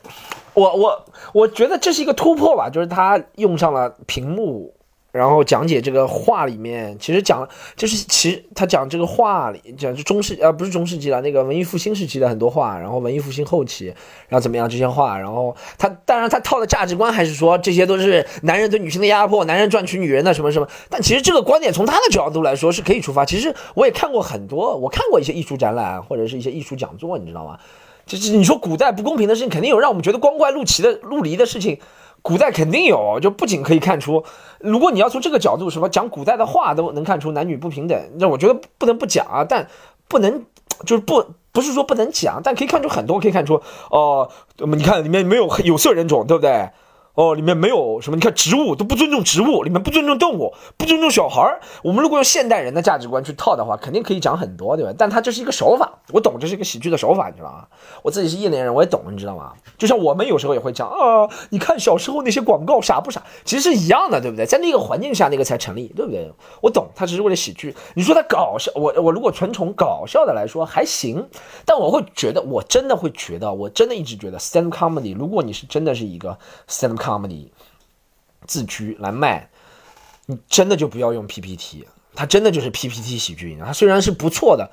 [0.54, 4.74] 我我我觉得这是一个突破吧，就是他用上了屏幕。
[5.16, 7.48] 然后讲解这个画里面，其实讲
[7.78, 13.86] 就是其实他讲这个画里讲是中世呃不是中世纪了，那个文艺复兴时期的很多画，然后文艺复兴后期，
[14.28, 23.24] 然后怎么样这些画，然后他当然他套的价值观还是说这些都是男人对女性的压迫，男人赚取女人的什么什么，但其实这个观点从他的角度来说是可以出发。
[23.24, 27.58] 其实我也看过很多，我看过一些艺术展览或者是一些艺术讲座，你知道吗？
[28.06, 31.80] 就是你说古代不公平的事情，肯定有让我们觉得光怪陆奇的陆离的事情。
[32.26, 34.24] 古代肯定有，就不仅可以看出，
[34.58, 39.68] 如果你要从这个角度什么讲古代的话都能看出男女不平等，那我觉得不能不讲啊，但
[40.08, 40.44] 不能
[40.88, 43.62] 就是不不是说不能讲，但可以看出很多，可以看出
[43.92, 46.68] 哦，你看里面没有有色人种，对不对？
[47.16, 51.62] 哦，里面没有什么，你看植物都不尊重植物，里面不尊重动物，不尊重小孩儿。
[51.82, 54.94] 我们如果用现代人的价值观去套的话，肯定可以讲很多，对吧？
[54.98, 57.66] 但它这是一个手法，我懂，这是一个喜剧的手法，你知道吗？
[58.04, 59.54] 我自己是业内人，我也懂，你知道吗？
[59.78, 63.24] 就像我们有时候也会讲啊，你看小时候那些广告傻不傻？
[63.46, 64.46] 其实是一样的，对不对？
[64.46, 66.30] 在那个环境下，那个才成立，对不对？
[66.62, 67.74] 我懂，它只是为了喜剧。
[67.94, 71.26] 你说它搞笑，我我如果纯从搞笑的来说还行，
[71.66, 77.05] 但我会觉得，我真的会觉得，我真的一直觉得 stand comedy，如果你是真的是一个 stand。
[77.06, 77.50] Comedy
[78.48, 79.50] 自居来卖，
[80.26, 83.58] 你真的就不要用 PPT，它真的就是 PPT 喜剧。
[83.64, 84.72] 它虽然是不错的，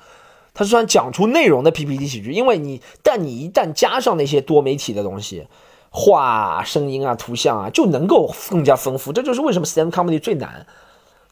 [0.53, 5.47] 它虽然讲出内容的 PPT 喜剧，因为你，但你一旦加上那些多媒体的东西，
[5.91, 9.13] 画、声音啊、图像啊，就能够更加丰富。
[9.13, 10.65] 这就是为什么 stand comedy 最难。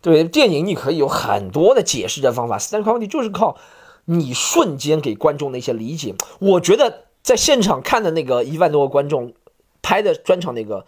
[0.02, 3.58] 对电影，你可以有很多的解释的方法，stand comedy 就是靠
[4.06, 6.16] 你瞬间给观众的一些理解。
[6.40, 9.34] 我觉得在现场看的那个一万多个观众。
[9.82, 10.86] 拍的专场那个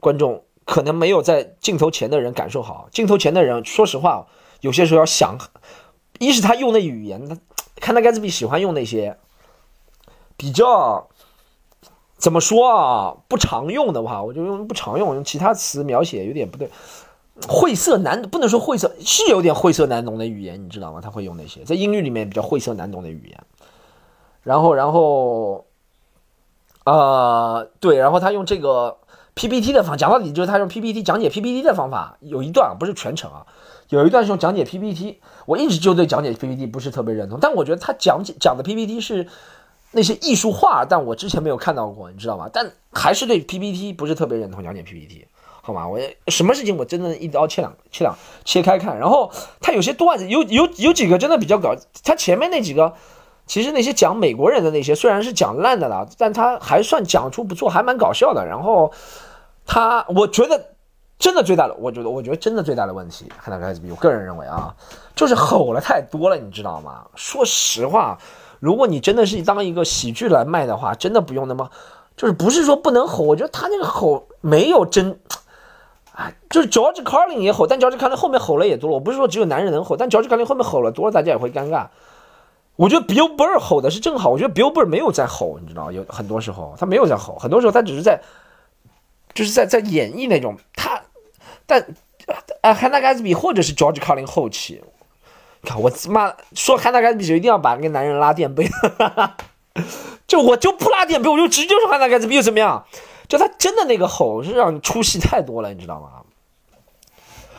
[0.00, 2.88] 观众可能没有在镜头前的人感受好。
[2.90, 4.26] 镜头前的人，说实话，
[4.60, 5.38] 有些时候要想，
[6.18, 7.36] 一是他用的语言，他
[7.80, 9.18] 看他盖茨比喜欢用那些
[10.36, 11.08] 比较
[12.16, 16.70] 怎么说啊，不常用的话，我就用不常用，用其他词描写有点不对。
[17.48, 21.00] 晦涩难，不能说晦涩，是有点晦涩难懂的语言，你知道吗？
[21.02, 23.44] 他会用那些在英语里面比较晦涩难懂的语言，
[24.42, 25.66] 然后，然后。
[26.84, 28.98] 呃，对，然后他用这个
[29.34, 33.46] PPT 的方，讲到底就是他用 PPT 讲解 PPT 的方法，有一段不是全程啊，
[33.88, 39.26] 有一段是用讲解 PPT，我一直就对讲解 PPT 不是特别认同，但我觉得他讲解讲的 PPT 是
[39.92, 42.50] 那些艺术画，但我之前没有看到过，你知道吗？
[42.52, 45.26] 但还是对 PPT 不是特别认同讲解 PPT，
[45.62, 45.88] 好吗？
[45.88, 52.92] 我什么事情我真的一刀切两切两切开看，然后他有些段子有有有几个真的比较搞，他前面那几个。
[53.46, 58.44] 其实那些讲美国人的那些虽然是讲烂的了，但他还算讲出不错，还蛮搞笑的。
[58.46, 58.90] 然后
[59.66, 60.70] 他，我觉得
[61.18, 64.74] 真的最大的，我觉得我觉得真的最大的问题，汉娜盖茨比，我个人认为啊，
[65.14, 67.04] 就是吼了太多了，你知道吗？
[67.14, 68.18] 说实话，
[68.60, 71.70] 如果你真的是当一个喜剧来卖的话，真的不用那么，
[72.16, 75.18] 就是不是说不能吼，我觉得他那个吼没有真，
[76.14, 78.94] 哎，就是 George Carlin 也吼，但 George Carlin 后面吼了也多了。
[78.94, 81.86] 我不是说只有男人能吼，但 George Carlin 后面吼了多了，大家也会尴尬。
[82.76, 88.20] 我觉得 Bill Burr 吼的是正好，我觉得 Bill Burr 没有在吼，你知道，有很多时候他没有在吼，很多时候他只是在，
[89.32, 91.02] 就是在在演绎那种他，
[91.66, 91.80] 但
[92.62, 94.82] 啊，Hannah Gatsby 或者是 George Carlin 后期，
[95.62, 98.68] 看我妈说 Hannah Gatsby 就一定要把那个男人拉垫背，
[100.26, 102.84] 就我就不拉垫背，我就直接说 Hannah Gatsby 又怎么样？
[103.28, 106.08] 就他真的那个吼是让你出戏太多了，你知道吗？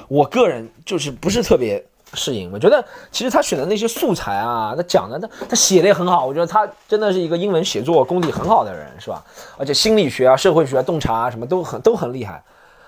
[0.09, 1.85] 我个人就是不是特别。
[2.15, 9.23] 适应，我觉得其实他选的那些素材啊，他讲的他他写的也很好，我觉得他真的是一个英文写作功底很好的人，是吧？
[9.57, 12.41] 而且心理学啊、社会学啊、洞察啊什么都很都很厉害。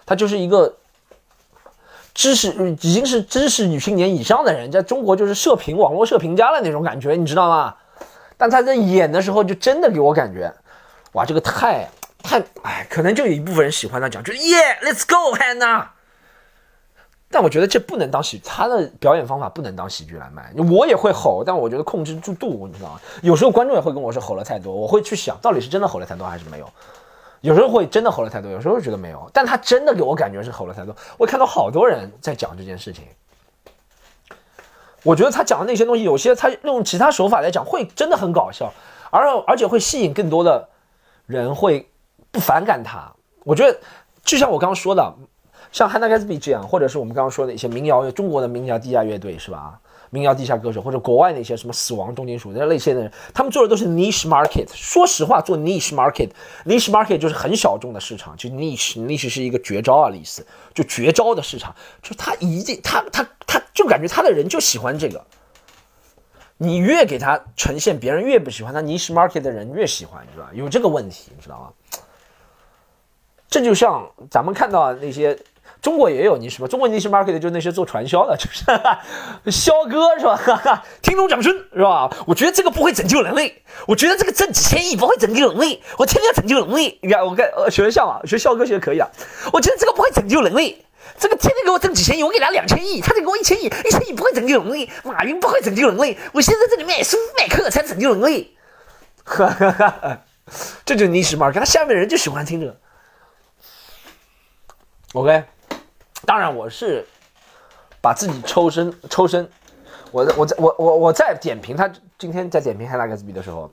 [0.05, 0.73] 他就是一个
[2.13, 7.75] 知识已经是知识女青年以上的人，在中国就是社评网络社评家的那种感觉，你知道吗？
[8.37, 10.53] 但他在演的时候，就真的给我感觉，
[11.11, 11.89] 哇，这个太
[12.23, 15.96] 太哎，可能就有一部分人喜欢他讲，就是耶，Let's go Hannah。
[17.29, 20.53] 但我觉得这不能当喜，他的表演方法不能当喜剧来卖。
[20.71, 23.01] 我也会吼，但我觉得控制住度，你知道吗？
[23.21, 26.69] 有时候观众也会跟我说吼了太多，我会去想到底是真的吼了太多还是没有。
[27.41, 29.29] 有时候会真的吼了太多，有时候觉得没有。
[29.33, 30.95] 但他真的给我感觉是吼了太多。
[31.17, 33.03] 我看到好多人在讲这件事情，
[35.03, 38.71] 我觉得他讲的那些东西，有些他用其他手法来讲，会真的很搞笑，
[39.11, 40.69] 而而且会吸引更多的
[41.25, 41.91] 人会
[42.31, 43.11] 不反感他。
[43.43, 43.77] 我觉得
[44.23, 45.13] 就像我刚刚说的。
[45.77, 49.79] 像汉娜·盖茨比这样，或者是我们刚刚说的一些民谣，中国的民谣地下乐队是吧？
[50.09, 54.65] 民谣地下歌手，或者国外那些什么死亡重金属那些的人，他们做的都是 niche market。
[54.73, 65.23] 说实话，做 niche market，niche market 就是很小众的市场，就 niche，niche 是一个绝招啊的意思，就绝招的市场，就他一定他他他就感觉他的人就喜欢这个。
[66.57, 70.49] 你越给他呈现，别人越不喜欢他 niche market 的人越喜欢，是吧？
[70.53, 71.69] 有这个问题，你知道吗？
[73.47, 75.37] 这就像咱们看到那些。
[75.81, 76.67] 中国也有你什么？
[76.67, 78.65] 中国逆市 market 就那些做传销的， 就是
[79.51, 80.83] 肖哥是吧？
[81.01, 82.09] 听众掌声是吧？
[82.25, 86.97] 我觉得这个不会拯救人类，我觉得这个挣几千亿不会拯救人类，我天天要拯救人类。
[87.01, 89.07] 你看，我看呃学的像啊，学肖哥学的可以啊。
[89.53, 90.83] 我觉得这个不会拯救人类，
[91.17, 98.51] 这个天天给我挣几千亿，我给他两千亿，他得给我一千亿，一千亿不会拯救人类，马云不会拯救人类，我现在这里卖书卖课才拯救人类。
[99.23, 100.21] 哈哈哈，
[100.85, 102.75] 这就是 niche market，他下面人就喜欢听这个。
[105.13, 105.43] OK。
[106.27, 107.05] 当然，我是
[108.01, 109.49] 把自己抽身抽身，
[110.11, 113.71] 我我在我我我在点评他今天在点评汉娜·盖茨比的时候，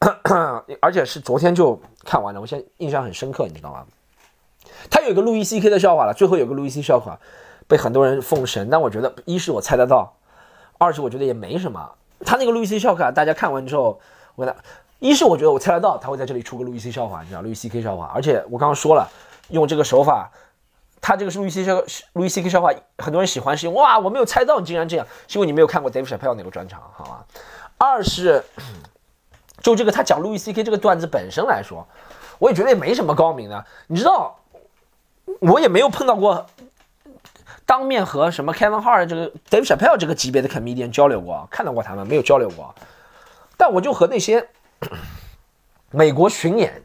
[0.78, 3.86] 而且是昨天就看完了，我现在印象很深刻，你知道吗？
[4.90, 7.18] 他有一个路易 C K 的笑话了，最后有个路易 C 笑话
[7.66, 10.12] 被很多人奉神，但我觉得一是我猜得到，
[10.76, 11.92] 二是我觉得也没什么。
[12.26, 13.98] 他那个路易 C 笑话，大家看完之后，
[14.34, 14.54] 我他
[14.98, 19.08] 一是我觉得我猜得到他会在这里出个路易 C 笑话，你知道路易 C K 笑话，而且我刚刚说了，
[19.48, 20.30] 用这个手法。
[21.00, 21.82] 他这个是路易 C 笑
[22.12, 27.24] 路易 C K 笑话，很多人喜欢，是因为哇，我没有猜到你竟然这样，是因为你没有看过 Dave Chappelle 那个专场，好吧？
[27.78, 28.44] 二是，
[29.62, 31.86] 就这个他讲路易 C K 这个段子本身来说，
[32.38, 33.64] 我也觉得也没什么高明的。
[33.86, 34.38] 你知道，
[35.40, 36.46] 我也没有碰到过
[37.64, 42.74] 当面和什么 Kevin Hart 这个 Dave Chappelle 这个级别的 comedian 交流过，看到过他们没有交流过，
[43.56, 44.48] 但我就和那些
[45.90, 46.82] 美国巡演。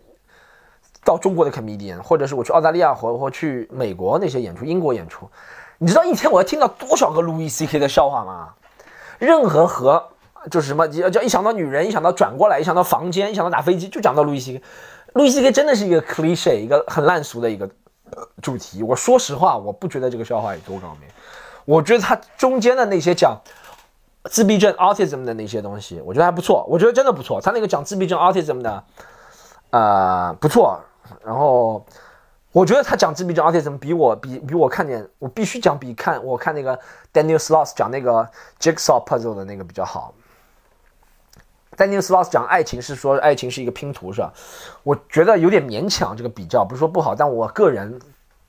[1.05, 5.29] 到中国的 comedian，或者是我去澳大利亚或或去美国那些演出，英国演出，
[5.77, 8.49] 你知道一天我要听到多少个路易 C K 的笑话吗？
[9.19, 10.03] 任何和
[10.51, 14.61] 就是什么，叫一想到女人，一想到转过来，一想到房间，一想到打飞机，就讲到路易 C K。
[15.13, 17.69] 路易 C K 真的是一个 cliche，一个很烂俗的一个
[18.41, 18.83] 主题。
[18.83, 21.09] 我说实话，我不觉得这个笑话有多高明。
[21.63, 23.39] 我觉得他中间的那些讲
[24.29, 26.65] 自闭症 autism 的那些东西，我觉得还不错。
[26.67, 27.39] 我觉得真的不错。
[27.39, 28.83] 他那个讲自闭症 autism 的，
[29.69, 30.79] 呃，不错。
[31.23, 31.85] 然后，
[32.51, 36.79] 我觉得他讲自闭症 autism 比我比比我看见，我必须讲比看我看那个
[37.13, 38.27] Daniel Sloss 讲那个
[38.59, 40.13] Jigsaw Puzzle 的那个比较好。
[41.75, 44.31] Daniel Sloss 讲爱情是说爱情是一个拼图是吧？
[44.83, 47.99] 我觉得有点勉强这个比较，不是说不好，但我个人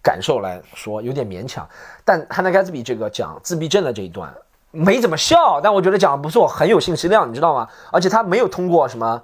[0.01, 1.69] 感受来说有点勉强。
[2.05, 4.33] 但 Hannah Gatsby 这个讲自闭症的这一段
[4.71, 7.69] 没怎么笑，但我觉得讲的不错，很有信息量，你知道吗？
[7.91, 9.21] 而且他没有通过什么。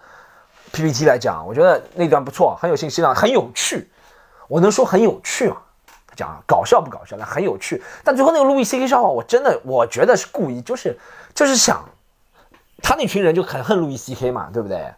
[0.72, 3.90] PPT 来讲，我觉得那段不错，很有信息量，很有趣。
[4.48, 5.56] 我能说很有趣吗？
[6.06, 7.16] 他讲搞笑不搞笑？
[7.16, 7.82] 那很有趣。
[8.04, 10.98] 但最后那个路易 C K 笑话，我真的我觉得是故意，就是
[11.34, 11.82] 就是想
[12.82, 14.92] 他那群人就很恨路易 C K 嘛，对不对？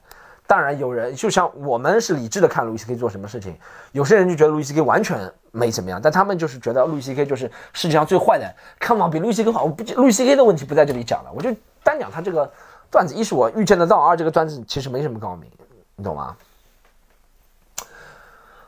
[0.46, 3.56] 当然有人就像我们是理智的看路易 C K 做什么事情，
[3.92, 8.54] 有些人就觉得路易 C K 完全没怎么样，但他们就是觉得路易 C K 就是世界上最坏的。
[8.78, 9.64] 看嘛，比路易 C K 好。
[9.64, 12.50] 我不路易 C K 的问题不在这里讲了，我就单讲他这个
[12.90, 13.14] 段子。
[13.14, 15.50] 一是我预见得到，二这个段子其实没什么高明。
[15.96, 16.36] 你懂吗？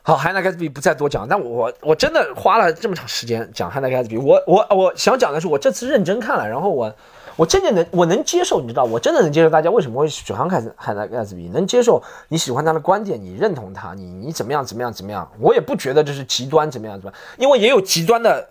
[0.03, 1.27] 好，HANNA Gatsby 不再多讲。
[1.27, 4.23] 但我我真的花了这么长时间讲 HANNA Gatsby。
[4.23, 6.95] 我我我想讲的是，我这次认真看了，然后我
[7.35, 15.29] 我真的能我能接受，你知道，我真的能接受大家为什么会喜欢看 Hannah Gatsby，能接受你喜欢他的观点，你认同他，你你怎么样怎么样怎么样。
[15.41, 18.49] 我也不觉得这是极端怎么样怎么样，因为也有极端的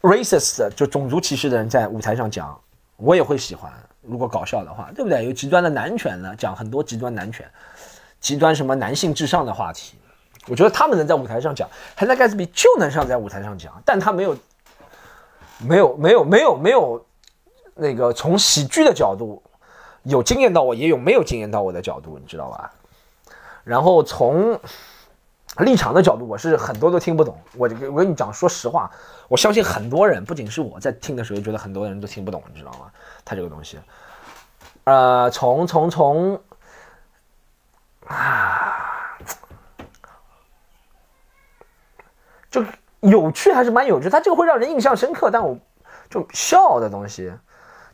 [0.00, 2.58] racist 就种族歧视的人在舞台上讲，
[2.96, 3.70] 我也会喜欢。
[4.00, 5.26] 如果搞笑的话，对不对？
[5.26, 7.44] 有极端的男权呢，讲很多极端男权。
[8.26, 9.96] 极端什么男性至上的话题，
[10.48, 14.36] 我觉得他们能在舞台上讲，汉娜·盖茨比就能上在舞台上讲，但他没有，
[15.60, 17.06] 没有，没有，没有，没有
[17.76, 19.40] 那个从喜剧的角度
[20.02, 22.72] 有惊艳到我，也有没有惊艳到我的角度，你知道吧？
[23.62, 24.58] 然后从
[25.58, 27.38] 立场的角度，我是很多都听不懂。
[27.56, 28.90] 我我跟你讲，说实话，
[29.28, 32.90] 我相信很多人，不仅是我在听的时候，觉得很多人都听不懂，你知道吗？
[33.24, 33.78] 他这个东西，
[34.82, 36.40] 呃，从从从
[38.06, 39.18] 啊，
[42.50, 42.64] 就
[43.00, 45.30] 有趣还是蛮有趣，他这个会让人印象深刻。
[45.30, 45.58] 但我
[46.08, 47.32] 就笑的东西，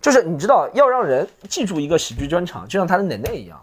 [0.01, 3.61] 就是你知道，要让人记住一个喜剧专场，就像他的奶奶一样。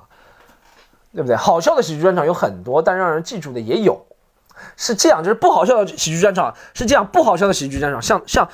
[1.12, 1.35] 对不对？
[1.35, 4.05] 好笑的喜剧专场有很多，但让人记住的也有，
[4.77, 5.23] 是这样。
[5.23, 8.47] 就是不好笑的喜剧专场是这样，不好笑的喜剧专场，像像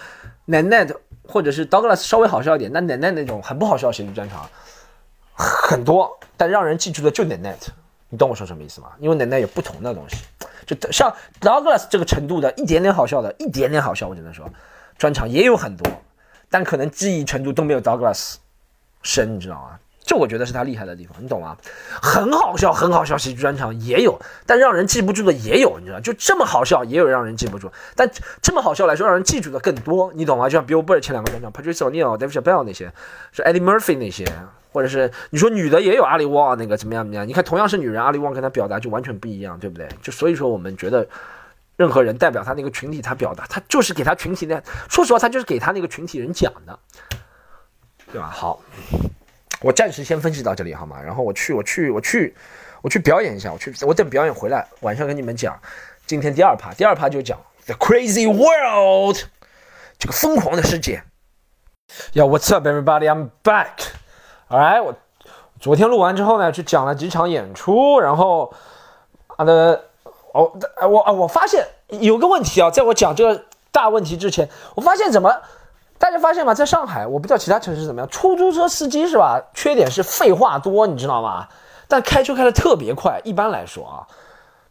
[0.45, 4.49] 奶奶的或者是 Douglas 稍微好笑一点，那奶奶那种很不好笑的喜剧专场
[5.33, 7.53] 很多，但让人记住的就奶奶。
[8.15, 8.87] 你懂我说什么意思吗？
[8.97, 10.15] 因为奶奶有不同的东西，
[10.65, 14.49] 就像 Douglas 这个程度的一点点好笑的，一点点好笑，我只能说
[14.97, 15.85] 专场也有很多，
[16.49, 18.35] 但可能记忆程度都没有 Douglas
[19.03, 19.77] 深，你知道吗？
[20.05, 21.57] 这我觉得是他厉害的地方，你懂吗？
[22.01, 25.99] 很好笑，很好笑，喜剧专场也有，但让人记不住的也有，你知道？
[25.99, 28.09] 就这么好笑，也有让人记不住，但
[28.41, 30.47] 这么好笑来说，让人记住的更多，你懂吗？
[30.47, 32.93] 就像 Bill Burr 前两个专场，Patrice O'Neill、Dave Chappelle 那些，
[33.33, 34.23] 是 Eddie Murphy 那些，
[34.75, 37.25] 或者是你说女的也有阿里旺那个怎么样怎么样？
[37.25, 39.87] 你看同样是女人，阿里旺跟她表达就完全不一样，对不对？
[40.01, 41.07] 就所以说我们觉得，
[41.77, 46.77] 任何人代表他那个群体，他表达他就是给他群体的，说实话，他就是给他那个群体人讲的，
[48.11, 48.27] 对吧？
[48.29, 48.61] 好。
[49.61, 51.01] 我暂时先分析到这里好吗？
[51.01, 52.35] 然后我去，我去，我去，
[52.81, 53.51] 我去表演一下。
[53.51, 55.57] 我去，我等表演回来，晚上跟你们讲。
[56.05, 59.17] 今天第二趴，第二趴就讲 The Crazy World，
[59.97, 61.03] 这个疯狂的世界。
[62.13, 63.07] Yeah, what's up, everybody?
[63.07, 63.93] I'm back.
[64.47, 64.93] 哎我
[65.59, 68.53] 昨天录完之后呢，去讲了几场演出，然后
[69.37, 69.81] 啊的，
[70.33, 70.51] 哦，
[70.87, 75.33] 我啊，我发现有个问题啊，在我讲这个大问题之前，我发现怎么？
[75.97, 76.53] 大家发现吗？
[76.53, 78.09] 在上海，我不知道其他城市怎么样。
[78.09, 79.41] 出租车司机是吧？
[79.53, 81.47] 缺点是废话多，你知道吗？
[81.87, 83.19] 但开车开的特别快。
[83.23, 84.05] 一般来说啊，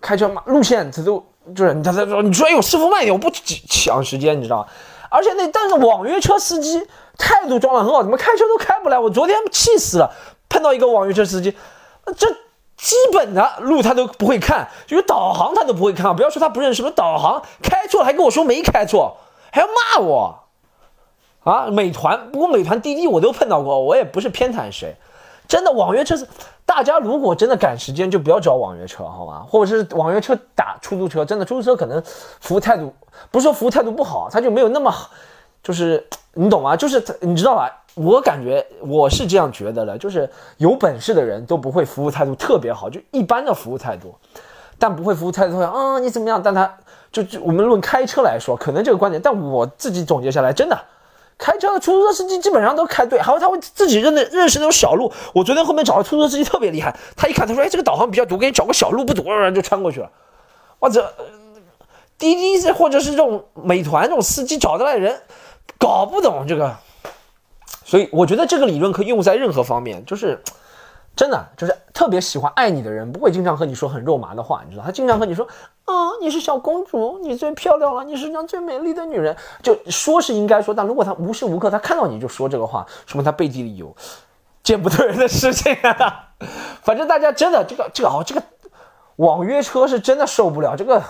[0.02, 1.24] 开车嘛，路线他都
[1.56, 4.66] 就是他他说你说哎呦师傅慢一点，我不抢时间，你知道吗？
[5.14, 6.84] 而且那但是网约车司机
[7.16, 8.98] 态度装的很好，怎么开车都开不来？
[8.98, 10.12] 我昨天气死了，
[10.48, 11.56] 碰到一个网约车司机，
[12.16, 12.26] 这
[12.76, 16.16] 基本的路他都不会看，就是导航他都不会看。
[16.16, 19.16] 不要说他不认识，什么导航开错了还跟我说没开错，
[19.52, 20.40] 还要骂我。
[21.44, 24.96] 啊，美团不过美团滴滴我都碰到过，我也不是偏袒谁，
[25.46, 26.26] 真的网约车是
[26.64, 29.44] 大家如果真的赶时间就不要找网约车好吗？
[29.48, 32.02] 或者是网约车打出租车，真的出租车可能
[32.40, 32.92] 服务态度
[33.30, 35.10] 不是说服务态度不好，他就没有那么好，
[35.62, 36.74] 就是你懂吗？
[36.76, 37.70] 就是你知道吧？
[37.94, 44.14] 我感觉我是这样觉得的，就是有本事的人都不会服务态度特别好，就一般的服务态度，
[44.78, 46.42] 但不会服务态度啊你怎么样？
[46.42, 46.74] 但他
[47.12, 50.76] 就就我们论开车来说，可能这个观点，但我自己总结下来真的。
[51.38, 55.12] 开车的出租车司机基本上都开对，还有他会自己认的认识那种小路。
[55.34, 60.10] 我昨天后面找的出租车司机特别厉害，他一看他说：“哎，这个导航比较堵，给你找个小路不堵，然后就穿过去了。”
[60.78, 61.12] 或者
[62.18, 65.22] 滴滴是或者是这种美团这种司机找得来人，
[65.78, 66.76] 搞不懂这个，
[67.84, 70.42] 所以我觉得这个理论可以用在任何方面，就是。
[71.16, 74.82] 真的就是特别喜欢爱你的人，不会经常和你说很肉麻的话，你知道？
[74.84, 75.46] 他经常和你说，
[75.84, 79.36] 啊，你是小公主，你最漂亮了，你是上最美丽的女人。
[79.62, 83.94] 就说是应该说，但如果他无时无刻他看到你就说这个话，说明他背地里有
[84.64, 86.30] 见不得人的事情啊。
[86.82, 88.42] 反正大家真的这个这个哦，这个
[89.16, 90.74] 网约车是真的受不了。
[90.74, 91.00] 这个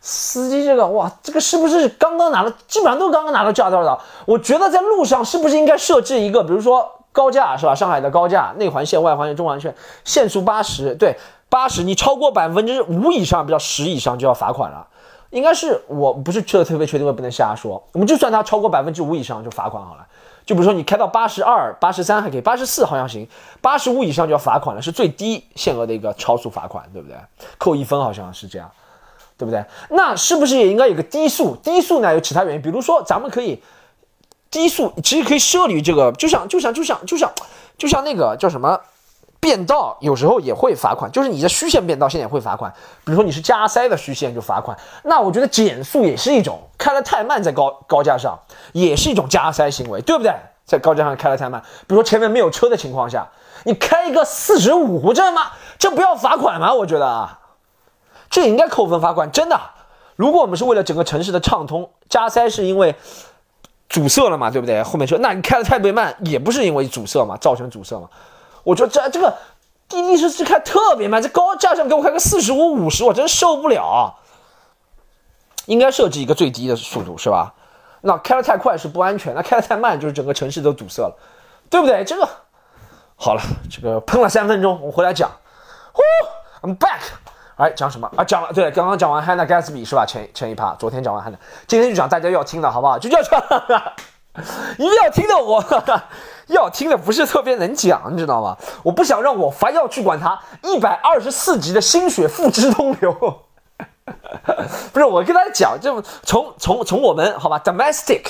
[0.00, 2.52] 司机这个哇，这个是不是刚刚拿了？
[2.66, 4.00] 基本上都刚刚拿到驾照的。
[4.26, 6.90] 我觉得在路上是不是应该设置一个，比如说。
[7.12, 7.74] 高架是吧？
[7.74, 11.14] 上海的高架，内环线、外环线、中环线，限速八十，对，
[11.50, 14.88] 八十，你超过百分之五以上，比较十以上就要罚款了。
[15.28, 17.82] 应该是，我不是特别确定，我不能瞎说。
[17.92, 20.06] 我们就算它超过百分之五以上就罚款好了。
[20.44, 23.28] 就比如说你开到八十二、八十三还可以，八十四好像行，
[23.60, 27.16] 八十五以上就要罚款了，是最低限额的一个超速罚款，对不对？
[27.58, 28.70] 扣一分好像是这样，
[29.36, 29.64] 对不对？
[29.90, 31.56] 那是不是也应该有个低速？
[31.62, 33.62] 低速呢有其他原因，比如说咱们可以。
[34.52, 37.32] 低速其实可以设立这个，就像就像就像就像
[37.78, 38.78] 就像那个叫什么
[39.40, 41.10] 变道，有时候也会罚款。
[41.10, 42.70] 就是你的虚线变道，现在也会罚款。
[43.02, 44.78] 比如说你是加塞的虚线就罚款。
[45.04, 48.38] 那我觉得减速也是一种，开的太慢在高高架上
[48.72, 50.32] 也是一种加塞行为，对不对？
[50.66, 53.26] 在高架上开的太慢，比如说前面没有车的情况下，
[53.64, 55.52] 你开一个四十五，这吗？
[55.78, 56.74] 这不要罚款吗？
[56.74, 57.40] 我觉得啊，
[58.28, 59.32] 这应该扣分罚款。
[59.32, 59.58] 真的，
[60.14, 62.94] 如果我们是为了整个城市的畅通，加塞是因为。
[63.92, 64.82] 阻塞了嘛，对不对？
[64.82, 68.08] 后面车，那你开的太别慢，也不是因为阻塞嘛，造成阻塞嘛。
[68.64, 69.36] 我说这这个
[69.86, 74.14] 滴滴司机开特别慢，在高架上给我开个四十五、五十，我真受不了。
[75.66, 77.52] 应该设置一个最低的速度，是吧？
[78.00, 81.14] 那开的太快是不安全，那开的太慢就是整个城市都堵塞了，
[81.68, 82.02] 对不对？
[82.02, 82.26] 这个
[83.14, 85.30] 好了，这个喷了三分钟，我回来讲。
[85.92, 86.02] 呼
[86.66, 87.00] ，I'm back。
[87.62, 88.24] 哎，讲什么啊？
[88.24, 90.04] 讲了，对，刚刚讲完 Hannah Gatsby 是吧？
[90.04, 91.38] 前前一趴，昨天讲完 Hannah，
[91.68, 92.98] 今天就讲大家要听的好不好？
[92.98, 93.40] 就叫讲，
[94.78, 95.64] 一 定要听的，我
[96.48, 98.56] 要听的不是特别能讲，你知道吗？
[98.82, 103.12] 我不想让我凡要去管他一百二十四集的心血付之东流。
[104.92, 108.24] 不是，我跟大家讲，就从从从我们好吧，domestic，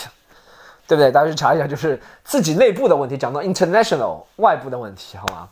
[0.87, 1.11] 对不对？
[1.11, 5.49] 大家去查一下，就是自己内部的问题，讲到 international 外部的问题，好吗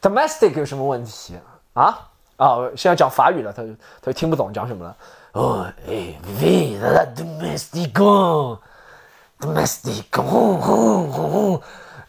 [0.00, 1.36] ？domestic 有什么问题
[1.74, 1.98] 啊？
[2.36, 3.68] 啊，现在讲法语了，他就
[4.02, 4.96] 他就听不懂讲什么了。
[5.32, 10.58] 哦，哎，v la domestic，domestic，哈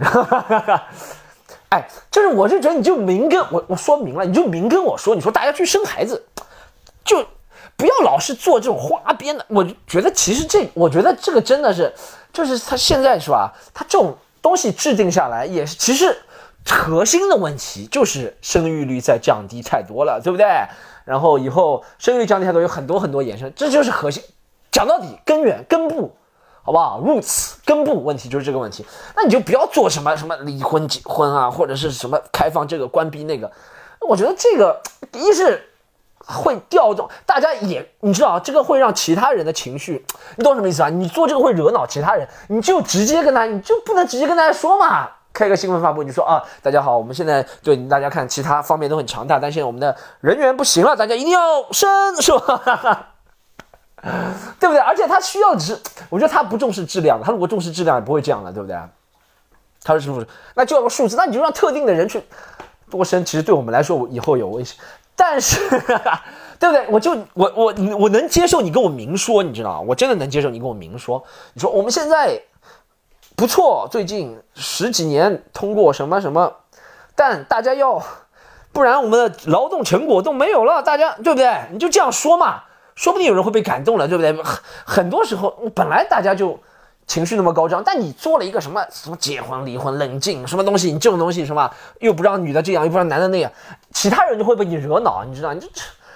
[0.09, 0.83] 哈哈哈
[1.69, 6.25] 哎，就是我是觉得你就明跟我我说明了，你就明跟我说，你说大家去生孩子，
[7.03, 7.23] 就
[7.75, 9.45] 不要老是做这种花边的。
[9.47, 11.93] 我觉得其实这，我觉得这个真的是，
[12.33, 13.53] 就是他现在是吧？
[13.73, 16.17] 他这种东西制定下来也是，其实。
[16.67, 20.45] 核心的问题就是生育率在降低太多了，对不对？
[21.05, 24.23] 然后以后生育率降低太多，有很多很多衍生，这就是核心。
[24.71, 26.15] 讲到底，根源根部，
[26.63, 28.85] 好不好？roots 根部问题就是这个问题。
[29.15, 33.51] 那你就不要做什么什么离婚结婚啊，或者是什么开放这个关闭那个。
[34.01, 34.81] 我觉得这个
[35.13, 35.69] 一是
[36.25, 40.03] 会调动大家，也你知道，这个会让其他人的情绪，
[40.35, 40.89] 你懂什么意思啊？
[40.89, 45.09] 你做这个会惹恼其他人，你就直接跟他，你就不能直接跟大家说嘛。
[45.35, 51.39] 开个新闻发布，你说啊，大家好，我们现在对大家看其他方面都很强大，但现在我们的人员不行了，大家一定要
[51.73, 53.09] 生，是吧？
[54.57, 54.77] 对不对？
[54.77, 55.77] 而且他需要的是，
[56.09, 58.77] 我觉得他不重视质量，他如果重视质量也不会这样的，对不对？
[59.83, 60.27] 他说是不是？
[60.55, 62.23] 那就要个数字，那你就让特定的人去
[62.89, 64.77] 多生，其实对我们来说以后有危险，
[65.17, 65.59] 但是
[66.57, 66.87] 对不对？
[66.89, 71.21] 我就我我我能接受你跟我明说，你知道我真的能接受你跟我明说，
[71.53, 72.41] 你说我们现在。
[73.35, 76.53] 不错，最近十几年通过什么什么，
[77.15, 78.01] 但大家要，
[78.71, 81.53] 不然我们的劳动成果都没有了，大家对不对？
[81.71, 82.63] 你就这样说嘛，
[82.95, 84.31] 说不定有人会被感动了，对不对？
[84.41, 86.57] 很很多时候本来大家就
[87.07, 91.69] 情绪那么高涨，但你做了一个什么什么结婚离婚冷静什么东西，你这种东西什么
[91.99, 93.51] 又不让女的这样，又不让男的那样，
[93.91, 95.53] 其他人就会被你惹恼，你知道？
[95.53, 95.67] 你就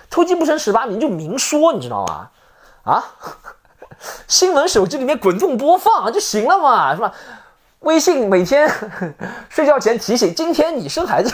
[0.09, 2.29] 偷鸡不成蚀把米，就明说，你知道吗？
[2.83, 3.03] 啊？
[4.27, 7.13] 新闻手机里面滚动播放就行了嘛， 是吧？
[7.79, 8.69] 微信每天
[9.47, 11.33] 睡觉前提醒，今天你生孩子，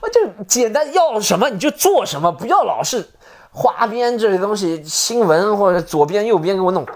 [0.00, 3.04] 我 就简单要什么你就做什么，不要老是
[3.50, 6.86] 花边这些东西，新闻或者左边右边给我弄，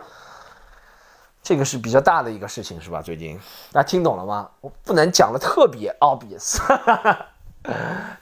[1.42, 3.02] 这个是比较大的一个事情，是吧？
[3.02, 3.36] 最近
[3.72, 4.48] 大家听懂了吗？
[4.60, 6.58] 我不能讲的特别 obvious，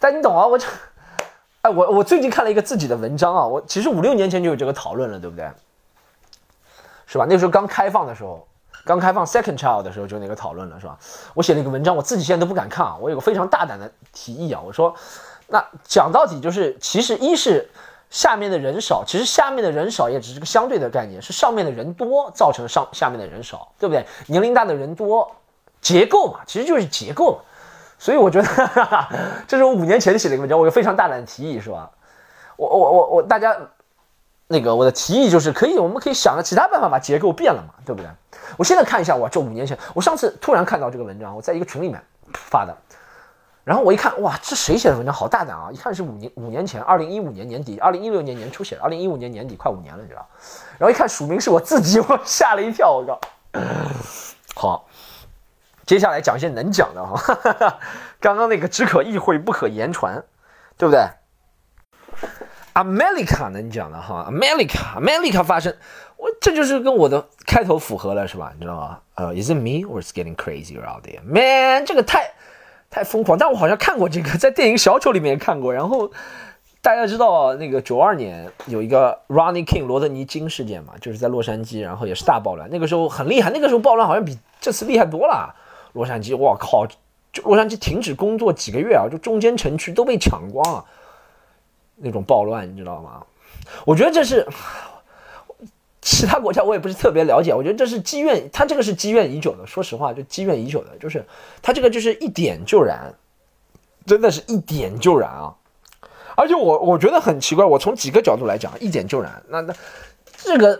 [0.00, 0.46] 但你懂啊？
[0.46, 0.66] 我就，
[1.60, 5.50] 哎，我我最近看了一个自己的文章啊，我其实五六年前就有这个讨论了，对不对？
[7.06, 7.24] 是吧？
[7.28, 8.46] 那个时候刚开放的时候，
[8.84, 10.98] 刚开放 second child 的时候就那个讨论了，是吧？
[11.34, 12.96] 我写了一个文章，我自己现在都不敢看啊。
[13.00, 14.94] 我有个非常大胆的提议啊，我说，
[15.46, 17.68] 那讲到底就是，其实一是
[18.10, 24.04] 下面的人少，其实下面的人少也只是个相对的概念，是上面的人多造成上下面的人少，对不对？
[24.26, 25.30] 年龄大的人多，
[25.80, 27.38] 结构嘛，其实就是结构嘛。
[27.98, 28.48] 所以我觉得，
[29.48, 31.90] 这是我五年前写的一个文章，我有非常大胆的提议，是吧？
[32.56, 33.56] 我我我我大家。
[34.48, 38.10] 那个我的提议就是可以，我们可以想个其他办法把结构变了嘛，对不对？
[38.56, 42.00] 我现在看一下，我这五年前，我上次突然看到这个文章，我在一个群里面
[42.32, 42.76] 发的，
[43.64, 45.12] 然后我一看，哇，这谁写的文章？
[45.12, 45.68] 好大胆啊！
[45.72, 50.24] 一看是五年五年前，二零一五年年底，二零一六年年初写的，二零一五年年底快五年了，你知道？
[50.78, 53.20] 然后一看署名是我自己，我吓了一跳，我靠！
[54.54, 54.86] 好，
[55.84, 57.78] 接下来讲一些能讲的哈，
[58.20, 60.22] 刚刚那个只可意会不可言传，
[60.78, 61.04] 对不对
[62.76, 65.74] ？America 能讲的哈，America，America 发生，
[66.18, 68.52] 我这就是跟我的开头符合了，是吧？
[68.54, 68.98] 你知道吗？
[69.14, 71.22] 呃，Is it me or is getting crazy out there?
[71.24, 72.32] Man，这个太
[72.90, 73.38] 太疯狂。
[73.38, 75.72] 但我好像看过这个，在电影《小丑》里面看过。
[75.72, 76.10] 然后
[76.82, 82.68] 大家知道那个九二年有一个 Ronnie King 罗德尼金事件嘛，就是在洛杉矶，然后也是大暴乱。
[82.70, 85.54] 那个时候很厉害，那个时候暴乱好像比这次厉害多了。
[85.94, 86.86] 洛杉矶，我靠，
[87.32, 90.84] 就洛杉矶停止工作几个月啊，就中间城区都被抢光啊。
[91.96, 93.24] 那种暴乱，你知道吗？
[93.84, 94.46] 我觉得这是
[96.00, 97.52] 其他国家，我也不是特别了解。
[97.52, 99.66] 我觉得这是积怨，他这个是积怨已久的。
[99.66, 101.24] 说实话，就积怨已久的，就是
[101.60, 103.12] 他这个就是一点就燃，
[104.06, 105.52] 真的是一点就燃啊！
[106.36, 109.42] 而且我我觉得很奇怪，我从几个角度来讲，一点就燃。
[109.48, 109.74] 那那
[110.36, 110.78] 这个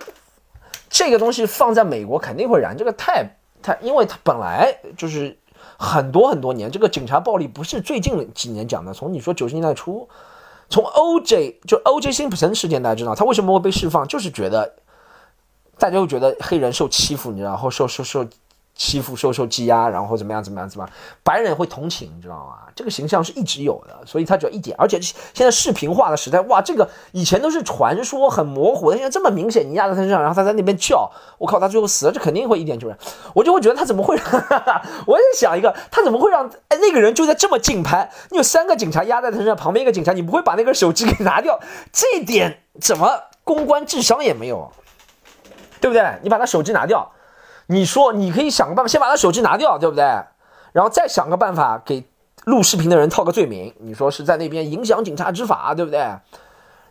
[0.89, 3.29] 这个东西放在美国肯定会燃，这个太
[3.61, 5.37] 太，因为它本来就是
[5.77, 10.09] 很多很多年，这个警察暴力不是最近几年讲的，从你说九十年代初。
[10.69, 11.61] 从 O.J.
[11.67, 12.11] 就 O.J.
[12.11, 14.77] Simpson 事件，大家知道他为什么会被释放，就是觉得
[15.79, 18.27] 大家会觉得黑人受欺负，你知道，然后受受受
[18.77, 22.59] 欺负、受受欺压，然后怎么样怎么样怎么样，白人会同情，你知道吗？
[22.75, 32.95] 这个形象是一直有的，所以他只要一点，而且现在视频化的时代，哇，这个以前都是传说，很模糊，的，现在这么明显，你压在他身上，然后他在那边叫，我靠，他最后死了，这肯定会一点就是，
[33.35, 34.15] 我就会觉得他怎么会？
[35.07, 38.11] 我也想一个，他怎么会让哎那个人就在这么近拍？
[38.31, 41.59] 你有三个警察压在他身上，旁边一个警察，你不会把那个手机给拿掉？
[41.91, 44.71] 这点怎么公关智商也没有？
[45.81, 46.19] 对不对？
[46.23, 47.11] 你把他手机拿掉，
[47.67, 50.05] 你说你可以想个办法，先把他手机拿掉，对不对？
[50.73, 52.05] 然后再想个办法给
[52.45, 55.99] 录视频的人套个罪名，你说是在那边影响警察执法，对不对？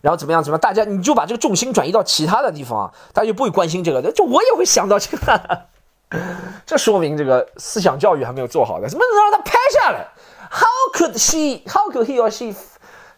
[0.02, 0.44] 然后怎么样？
[0.44, 0.60] 怎么样？
[0.60, 4.12] 大家你就把这个重心转移到其他的地方，大家就不会关心这个。
[4.12, 5.66] 就我也会想到这个，
[6.66, 8.88] 这说明这个思想教育还没有做好的。
[8.88, 10.08] 怎么能让他拍下来
[10.52, 11.64] ？How could she?
[11.68, 12.56] How could he or she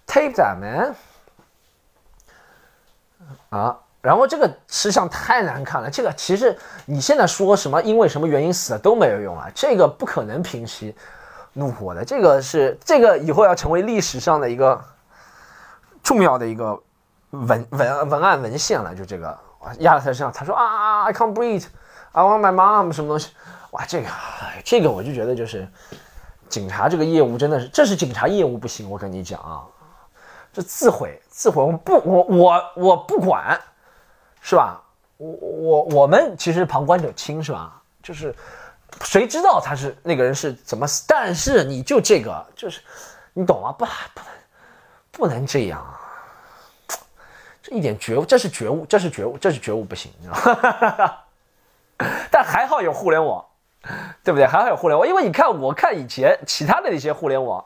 [0.06, 0.96] tape that man?
[3.50, 3.80] 啊？
[4.08, 10.96] 然后这个吃相太难看了，这个其实你现在说什么因为什么原因死了都没有用啊，这个不可能平息
[11.52, 14.82] 怒火的，这个是这个以后要成为历史上的一个
[16.02, 16.82] 重要的一个
[17.32, 19.38] 文文文案文献了，就这个。
[19.80, 23.32] 压在他身上，他说啊，I can't breathe，I want my mom 什么东西，
[23.72, 24.08] 哇，这个
[24.64, 25.68] 这个我就觉得就是
[26.48, 29.68] 警察这个业务真的是，这是警察业务不行，我跟你讲啊，
[30.54, 33.60] 这自毁自毁，我不我我我不管。
[34.48, 34.82] 是吧？
[35.18, 37.82] 我我我们其实旁观者清，是吧？
[38.02, 38.34] 就是
[39.02, 41.04] 谁知道他是那个人是怎么死？
[41.06, 42.80] 但是你就这个，就是
[43.34, 43.74] 你懂吗？
[43.74, 44.30] 不不能
[45.12, 45.86] 不能这样，
[47.62, 51.18] 这一点觉悟，这是觉悟，这是觉悟，这是觉悟不行，你知道吗？
[52.32, 53.44] 但还好有互联网，
[54.24, 54.48] 对不对？
[54.48, 57.66] 还好有互联网，因为你看，我看以前其他的那些互联网。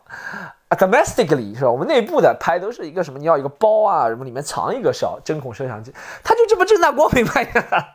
[0.82, 1.70] Domestically 是吧？
[1.70, 3.20] 我们内部的拍都是一个什么？
[3.20, 7.86] 你要一个包啊，什么里面藏一个小针孔摄像机，他就这么正大光明拍的，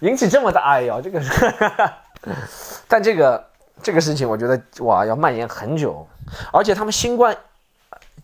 [0.00, 1.54] 引起这么大哎呀，这个是，
[2.88, 3.44] 但这个
[3.82, 6.06] 这个事情我觉得哇要蔓延很久，
[6.50, 7.36] 而且他们新冠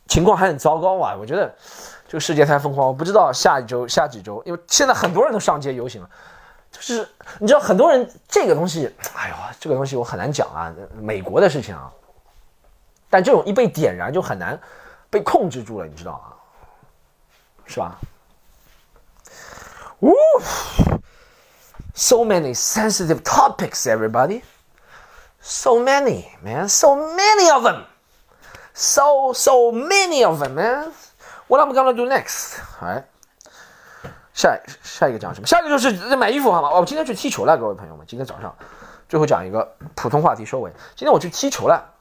[0.09, 1.15] 情况还很糟糕啊！
[1.21, 1.55] 我觉得
[2.09, 6.09] 这个世界太疯狂，我不知道下一周下几周，因为现在很多人都上街游行了，
[6.73, 7.07] 就是
[7.39, 11.93] 你知道很多人这个东西，哎呦，这个东西我很难讲啊，美国的事情啊。
[13.09, 14.61] 但这种一被点燃就很难
[15.11, 16.33] 被控制住了，你知道吗？
[17.67, 17.99] 是吧
[20.01, 24.43] ？Woo！So many sensitive topics, everybody.
[25.41, 26.69] So many, man.
[26.69, 27.85] So many of them.
[28.75, 30.93] So so many of them, man.
[31.49, 32.59] What am I gonna do next?
[32.81, 33.05] 哎，
[34.35, 35.47] 下下一个讲什么？
[35.47, 36.71] 下一个就是买衣服好吗？
[36.71, 38.07] 我今天去踢球了，各位朋友们。
[38.07, 38.55] 今天早上
[39.09, 40.71] 最后讲一个普通话题收尾。
[40.95, 41.95] 今天我去踢球了。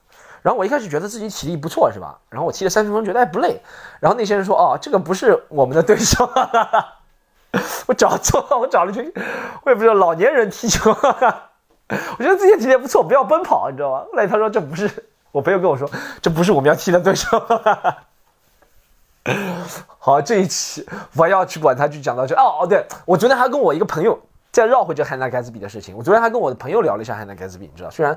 [0.45, 2.19] 然后我一开始觉得自己体力不错，是吧？
[2.29, 3.59] 然后我踢了三十分钟，觉得哎不累。
[3.99, 6.29] 然后那些人说，哦，这个不是我们的对手。
[7.87, 9.11] 我找错了，我找了一群，
[9.63, 10.91] 我也不知道老年人踢球。
[11.01, 14.05] 我觉得自己体力不错，不要奔跑，你知道吗？
[14.11, 14.87] 后来他说这不是，
[15.31, 15.89] 我朋友跟我说
[16.21, 17.43] 这不是我们要踢的对手。
[19.97, 22.35] 好，这一期我要去管他，就讲到这。
[22.35, 24.19] 哦哦，对我昨天还跟我一个朋友
[24.51, 25.97] 再绕回这汉娜盖茨比的事情。
[25.97, 28.15] 我昨天还跟我的朋友聊了一下汉娜盖茨比，你知道，虽然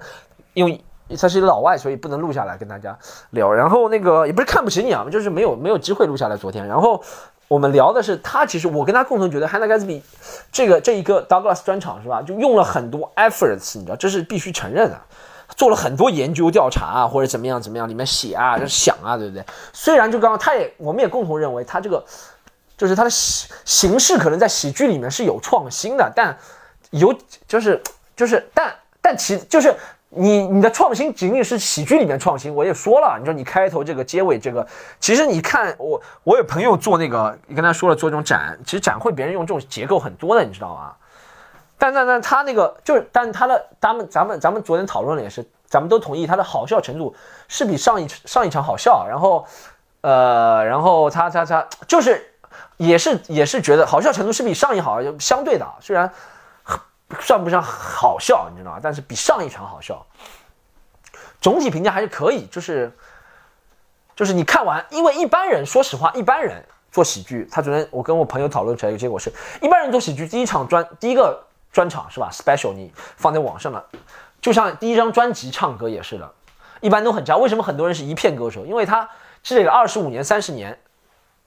[0.52, 0.84] 因为。
[1.16, 2.98] 他是一个老外，所以不能录下来跟大家
[3.30, 3.52] 聊。
[3.52, 6.36] 然后那个也不是看不起你啊，就是没有没有机会录下来。
[6.36, 7.02] 昨天，然后
[7.48, 10.02] 我们聊的是他，其实我跟他共同觉得，汉娜盖茨比
[10.52, 15.00] 这个这一个 Douglas 专场是吧，就用了很多 efforts，你知道，这是必须承认的，
[15.56, 19.42] 做了很多研究调查啊，或者怎么样怎么样，里面写啊、就是想啊，对不对？
[19.72, 22.04] 虽然就刚刚他也，我们也共同认为他这个
[22.76, 26.36] 就是他的形形式可能在喜剧里面是有创新的，但
[26.90, 27.14] 有
[27.46, 27.82] 就是
[28.14, 29.74] 就是但但其就是。
[30.10, 34.66] 你你的创新仅仅是喜剧里面创新，我也说了，你说你开头这个结尾这个，
[34.98, 40.92] 其实你看我我有朋友做那个，你跟他说了做这种展，其实展会别人用这种结构很多的，你知道吗？
[41.76, 47.14] 但但但他那个就是，但他的咱们咱们咱们昨天讨论了也是，咱们都同意他的好笑程度
[47.46, 49.44] 是比上一上一场好笑，然后
[50.00, 52.26] 呃然后他他他就是
[52.78, 56.10] 也是也是觉得好笑程度是比上一好相对的，虽然。
[57.20, 58.80] 算不上好笑，你知道吗？
[58.82, 60.04] 但是比上一场好笑。
[61.40, 62.92] 总体评价还是可以，就是
[64.16, 69.32] 就是你看完，因为一般人说实话，一般人做喜剧，他昨天我跟我朋友讨论出来一个结果是，
[69.62, 73.84] 一般人做喜剧第一场专第一个专场是吧？special 你放在网上了，
[74.40, 76.34] 就像第一张专辑唱歌也是的，
[76.80, 77.36] 一般都很渣。
[77.36, 78.66] 为什么很多人是一片歌手？
[78.66, 79.08] 因为他
[79.42, 80.78] 积累了二十五年、三十年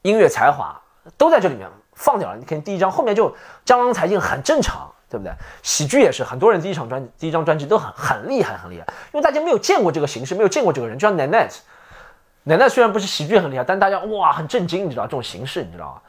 [0.03, 0.81] 音乐才华
[1.17, 2.37] 都在这里面放掉了。
[2.37, 3.35] 你看第一张后面就
[3.65, 4.90] 江郎才尽，很正常。
[5.11, 5.33] 对不对？
[5.61, 10.97] 喜剧也是，很多人第一场专第一张专辑都很很厉害，很厉害，因为大家没有见过这个形式，没有见过这个人。
[10.97, 16.01] 就像 Nanette，Nanette 虽然不是喜剧很厉害，但大家哇很震惊，你知道这种形式，你知道吗？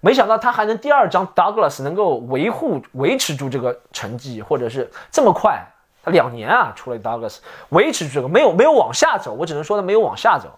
[0.00, 5.64] 没想到他还能第二张 Douglas 能够维护维持住这个成绩，或者是这么快，
[6.04, 7.38] 他两年啊出了 Douglas
[7.70, 10.48] 维持这个没有没有往下走，我只能说他没有往下走，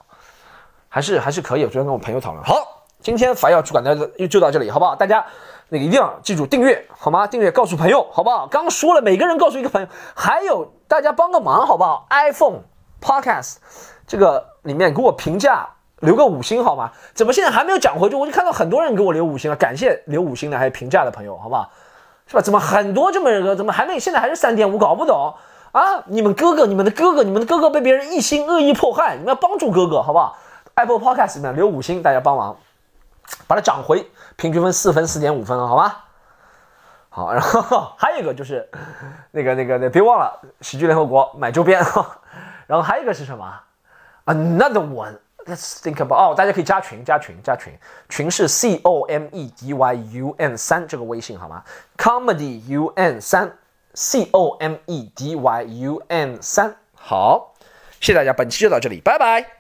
[0.89, 1.65] 还是还是可以。
[1.65, 2.55] 我昨天跟我朋友讨论，好，
[3.01, 3.97] 今天法要主管的
[4.29, 4.95] 就到这里，好不好？
[4.95, 5.25] 大家
[5.71, 7.27] 那个一定要记住订阅，好吗？
[7.27, 8.47] 订阅告诉朋友，好不好？
[8.47, 12.61] 刚说了，每个人告诉一个朋友，还有大家帮个忙，好不好？iPhone
[13.01, 13.57] Podcast
[14.07, 15.69] 这个里面给我评价。
[16.01, 16.91] 留个五星好吗？
[17.13, 18.17] 怎么现在还没有涨回去？
[18.17, 21.71] 我就看到很多人给我留五星了，感谢留五星的还有评价的朋友，好不好？
[22.27, 22.41] 是吧？
[22.41, 24.79] 怎么很多这么个怎么还没现在还是三点五？
[24.79, 25.35] 搞不懂
[25.73, 26.03] 啊！
[26.07, 30.39] 你们哥哥，你们的哥哥，你们的哥哥被别人一心恶意迫害，你们要帮助哥哥，好不好
[30.75, 32.57] ？Apple Podcast 里面留五星，大家帮忙
[33.47, 34.11] 把它涨回
[34.41, 35.95] 平均分四分四点五分，好吗？
[37.11, 38.69] 好，然后 还有一个就是
[39.31, 41.81] 那个那个那别忘了喜剧联合国买周边，
[42.67, 43.61] 然后还有一个是什么
[44.25, 45.19] ？Another one。
[45.47, 47.73] Let's think about 哦，大家可以加群，加群，加群，
[48.11, 51.65] 群是 C O M E D Y U N 三这个微信好吗
[51.97, 53.51] ？Comedy U N 三
[53.95, 57.55] C O M E D Y U N 三，好，
[58.01, 59.60] 谢谢大家，本期就到这里，拜拜。